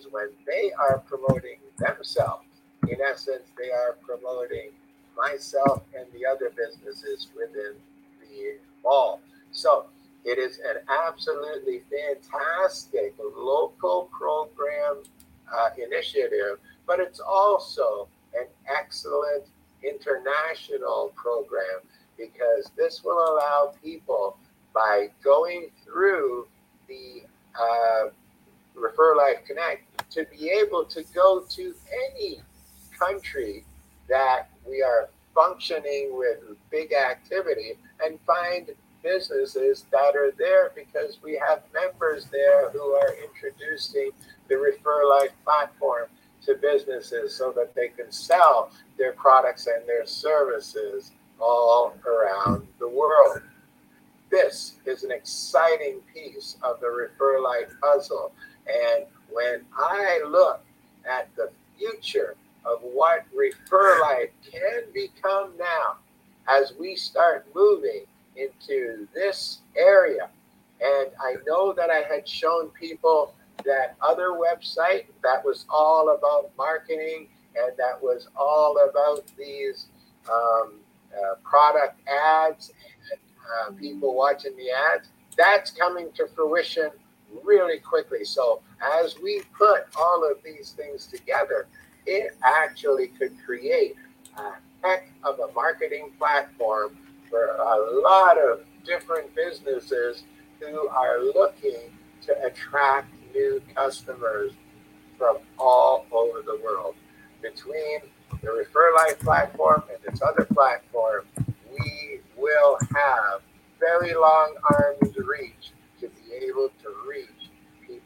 Because 0.00 0.12
when 0.12 0.28
they 0.46 0.72
are 0.72 0.98
promoting 0.98 1.58
themselves, 1.78 2.44
in 2.88 2.96
essence, 3.00 3.48
they 3.58 3.70
are 3.70 3.96
promoting 4.02 4.70
myself 5.16 5.82
and 5.96 6.06
the 6.12 6.24
other 6.24 6.50
businesses 6.56 7.28
within 7.36 7.74
the 8.20 8.56
mall. 8.82 9.20
So 9.52 9.86
it 10.24 10.38
is 10.38 10.58
an 10.58 10.82
absolutely 10.88 11.82
fantastic 11.90 13.14
local 13.36 14.08
program 14.16 15.02
uh, 15.52 15.70
initiative, 15.76 16.58
but 16.86 17.00
it's 17.00 17.20
also 17.20 18.08
an 18.34 18.46
excellent 18.68 19.44
international 19.82 21.12
program 21.16 21.80
because 22.16 22.70
this 22.76 23.02
will 23.04 23.18
allow 23.18 23.74
people 23.82 24.36
by 24.74 25.08
going 25.22 25.68
through 25.84 26.46
the 26.88 27.22
uh, 27.60 28.10
Refer 28.74 29.16
Life 29.16 29.44
Connect 29.46 29.89
to 30.10 30.26
be 30.26 30.50
able 30.50 30.84
to 30.84 31.04
go 31.14 31.44
to 31.48 31.74
any 32.12 32.40
country 32.98 33.64
that 34.08 34.50
we 34.68 34.82
are 34.82 35.08
functioning 35.34 36.10
with 36.12 36.38
big 36.70 36.92
activity 36.92 37.78
and 38.04 38.18
find 38.26 38.70
businesses 39.02 39.86
that 39.90 40.14
are 40.16 40.32
there 40.36 40.72
because 40.74 41.18
we 41.22 41.40
have 41.46 41.62
members 41.72 42.26
there 42.26 42.70
who 42.70 42.80
are 42.80 43.14
introducing 43.24 44.10
the 44.48 44.56
Refer 44.56 45.08
Life 45.08 45.30
platform 45.44 46.08
to 46.44 46.54
businesses 46.54 47.34
so 47.36 47.52
that 47.52 47.74
they 47.74 47.88
can 47.88 48.10
sell 48.10 48.70
their 48.98 49.12
products 49.12 49.66
and 49.66 49.86
their 49.88 50.06
services 50.06 51.12
all 51.38 51.94
around 52.06 52.66
the 52.78 52.88
world. 52.88 53.40
This 54.30 54.76
is 54.84 55.02
an 55.02 55.10
exciting 55.10 56.00
piece 56.14 56.56
of 56.62 56.80
the 56.80 56.88
Refer 56.88 57.40
Life 57.40 57.72
puzzle. 57.80 58.32
And 58.66 59.04
when 59.32 59.64
I 59.76 60.22
look 60.26 60.62
at 61.08 61.28
the 61.36 61.50
future 61.78 62.36
of 62.64 62.80
what 62.82 63.24
Refer 63.34 64.00
Life 64.00 64.30
can 64.50 64.82
become 64.92 65.52
now, 65.58 65.96
as 66.48 66.72
we 66.78 66.96
start 66.96 67.46
moving 67.54 68.04
into 68.36 69.06
this 69.14 69.58
area, 69.76 70.28
and 70.80 71.10
I 71.20 71.36
know 71.46 71.72
that 71.72 71.90
I 71.90 72.02
had 72.12 72.26
shown 72.26 72.68
people 72.70 73.34
that 73.64 73.96
other 74.00 74.30
website 74.30 75.04
that 75.22 75.44
was 75.44 75.66
all 75.68 76.14
about 76.14 76.50
marketing 76.56 77.28
and 77.56 77.72
that 77.76 78.00
was 78.00 78.28
all 78.36 78.76
about 78.88 79.24
these 79.36 79.86
um, 80.30 80.74
uh, 81.12 81.34
product 81.42 82.00
ads 82.08 82.72
and 83.10 83.20
uh, 83.68 83.72
people 83.78 84.14
watching 84.14 84.56
the 84.56 84.70
ads. 84.94 85.08
That's 85.36 85.70
coming 85.70 86.10
to 86.14 86.28
fruition 86.28 86.90
really 87.44 87.78
quickly. 87.78 88.24
So 88.24 88.62
as 88.82 89.16
we 89.22 89.42
put 89.56 89.84
all 89.98 90.28
of 90.28 90.42
these 90.44 90.70
things 90.70 91.06
together, 91.06 91.66
it 92.06 92.36
actually 92.42 93.08
could 93.08 93.32
create 93.44 93.94
a 94.38 94.52
heck 94.86 95.08
of 95.24 95.38
a 95.38 95.52
marketing 95.52 96.10
platform 96.18 96.96
for 97.28 97.46
a 97.46 98.00
lot 98.00 98.38
of 98.38 98.60
different 98.84 99.34
businesses 99.34 100.24
who 100.60 100.88
are 100.88 101.22
looking 101.22 101.90
to 102.22 102.44
attract 102.44 103.12
new 103.34 103.60
customers 103.74 104.52
from 105.16 105.38
all 105.58 106.06
over 106.12 106.42
the 106.42 106.58
world. 106.64 106.94
Between 107.42 108.00
the 108.42 108.50
Refer 108.50 108.92
Life 108.96 109.18
platform 109.20 109.82
and 109.92 110.12
its 110.12 110.22
other 110.22 110.44
platform, 110.44 111.26
we 111.70 112.20
will 112.36 112.78
have 112.94 113.42
very 113.78 114.14
long 114.14 114.54
arms 114.70 115.16
reach 115.16 115.72
to 116.00 116.08
be 116.08 116.34
able 116.46 116.70
to 116.82 116.88
reach 117.08 117.39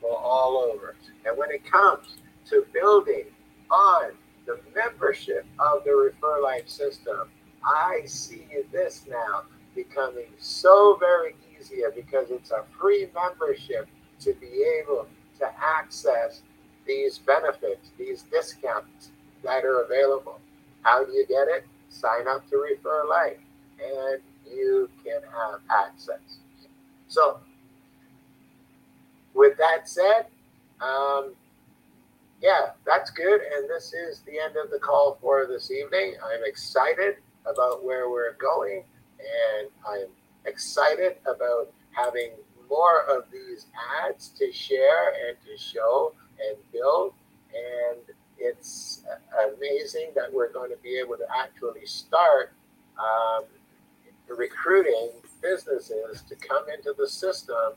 people 0.04 0.16
all 0.16 0.56
over. 0.72 0.94
And 1.24 1.36
when 1.36 1.50
it 1.50 1.64
comes 1.64 2.16
to 2.50 2.66
building 2.72 3.24
on 3.70 4.12
the 4.46 4.60
membership 4.74 5.46
of 5.58 5.84
the 5.84 5.92
Refer 5.92 6.42
Life 6.42 6.68
system, 6.68 7.28
I 7.64 8.02
see 8.04 8.46
this 8.72 9.04
now 9.08 9.44
becoming 9.74 10.26
so 10.38 10.96
very 11.00 11.34
easier 11.58 11.90
because 11.94 12.30
it's 12.30 12.50
a 12.50 12.64
free 12.78 13.08
membership 13.14 13.88
to 14.20 14.34
be 14.34 14.64
able 14.80 15.06
to 15.38 15.46
access 15.60 16.42
these 16.86 17.18
benefits, 17.18 17.90
these 17.98 18.22
discounts 18.24 19.10
that 19.42 19.64
are 19.64 19.82
available. 19.82 20.40
How 20.82 21.04
do 21.04 21.12
you 21.12 21.26
get 21.26 21.48
it? 21.48 21.66
Sign 21.88 22.28
up 22.28 22.48
to 22.50 22.56
Refer 22.56 23.06
Life 23.08 23.38
and 23.82 24.20
you 24.54 24.90
can 25.02 25.22
have 25.22 25.60
access. 25.70 26.38
So, 27.08 27.38
with 29.34 29.56
that 29.58 29.88
said, 29.88 30.26
um, 30.80 31.34
yeah, 32.40 32.70
that's 32.86 33.10
good. 33.10 33.40
And 33.56 33.68
this 33.68 33.92
is 33.92 34.20
the 34.20 34.38
end 34.38 34.56
of 34.62 34.70
the 34.70 34.78
call 34.78 35.18
for 35.20 35.46
this 35.46 35.70
evening. 35.70 36.14
I'm 36.24 36.44
excited 36.44 37.16
about 37.46 37.84
where 37.84 38.08
we're 38.10 38.34
going, 38.34 38.84
and 39.18 39.68
I'm 39.86 40.08
excited 40.46 41.16
about 41.26 41.72
having 41.92 42.30
more 42.68 43.02
of 43.04 43.24
these 43.32 43.66
ads 44.04 44.28
to 44.30 44.52
share 44.52 45.08
and 45.28 45.36
to 45.46 45.62
show 45.62 46.12
and 46.48 46.56
build. 46.72 47.12
And 47.54 48.00
it's 48.38 49.04
amazing 49.56 50.10
that 50.14 50.32
we're 50.32 50.52
going 50.52 50.70
to 50.70 50.76
be 50.82 50.98
able 50.98 51.16
to 51.16 51.26
actually 51.34 51.86
start 51.86 52.52
um, 52.98 53.44
recruiting 54.28 55.10
businesses 55.40 56.22
to 56.28 56.34
come 56.36 56.64
into 56.68 56.94
the 56.98 57.08
system 57.08 57.72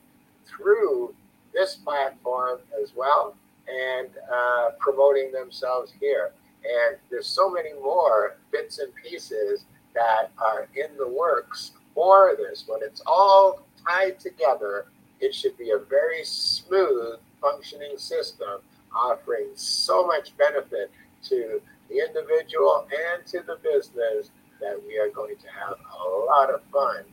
through 0.45 1.13
this 1.53 1.75
platform 1.75 2.59
as 2.81 2.91
well 2.95 3.35
and 3.67 4.09
uh, 4.33 4.69
promoting 4.79 5.31
themselves 5.31 5.91
here. 5.99 6.31
And 6.63 6.97
there's 7.09 7.27
so 7.27 7.49
many 7.49 7.73
more 7.73 8.37
bits 8.51 8.79
and 8.79 8.93
pieces 8.95 9.65
that 9.93 10.31
are 10.37 10.67
in 10.75 10.95
the 10.97 11.07
works 11.07 11.71
for 11.93 12.35
this. 12.37 12.65
When 12.67 12.81
it's 12.83 13.01
all 13.05 13.61
tied 13.85 14.19
together, 14.19 14.85
it 15.19 15.33
should 15.33 15.57
be 15.57 15.71
a 15.71 15.79
very 15.79 16.23
smooth 16.23 17.19
functioning 17.41 17.97
system 17.97 18.61
offering 18.95 19.47
so 19.55 20.05
much 20.05 20.35
benefit 20.37 20.91
to 21.23 21.61
the 21.89 21.99
individual 21.99 22.87
and 22.91 23.25
to 23.27 23.41
the 23.41 23.57
business 23.63 24.29
that 24.59 24.79
we 24.87 24.97
are 24.97 25.09
going 25.09 25.35
to 25.37 25.47
have 25.47 25.77
a 25.77 26.25
lot 26.25 26.49
of 26.49 26.61
fun 26.71 27.03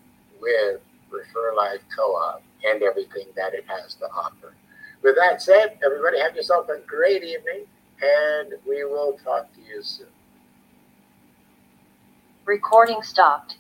with 0.41 0.81
Refer 1.11 1.55
Life 1.57 1.81
Co-op 1.95 2.43
and 2.65 2.83
everything 2.83 3.27
that 3.37 3.55
it 3.55 3.65
has 3.67 3.95
to 3.97 4.07
offer. 4.07 4.55
With 5.03 5.17
that 5.17 5.43
said, 5.43 5.79
everybody 5.85 6.19
have 6.21 6.35
yourself 6.35 6.69
a 6.69 6.79
great 6.87 7.23
evening 7.23 7.67
and 8.03 8.55
we 8.67 8.85
will 8.85 9.19
talk 9.23 9.53
to 9.55 9.61
you 9.61 9.83
soon. 9.83 10.07
Recording 12.45 13.03
stopped. 13.03 13.57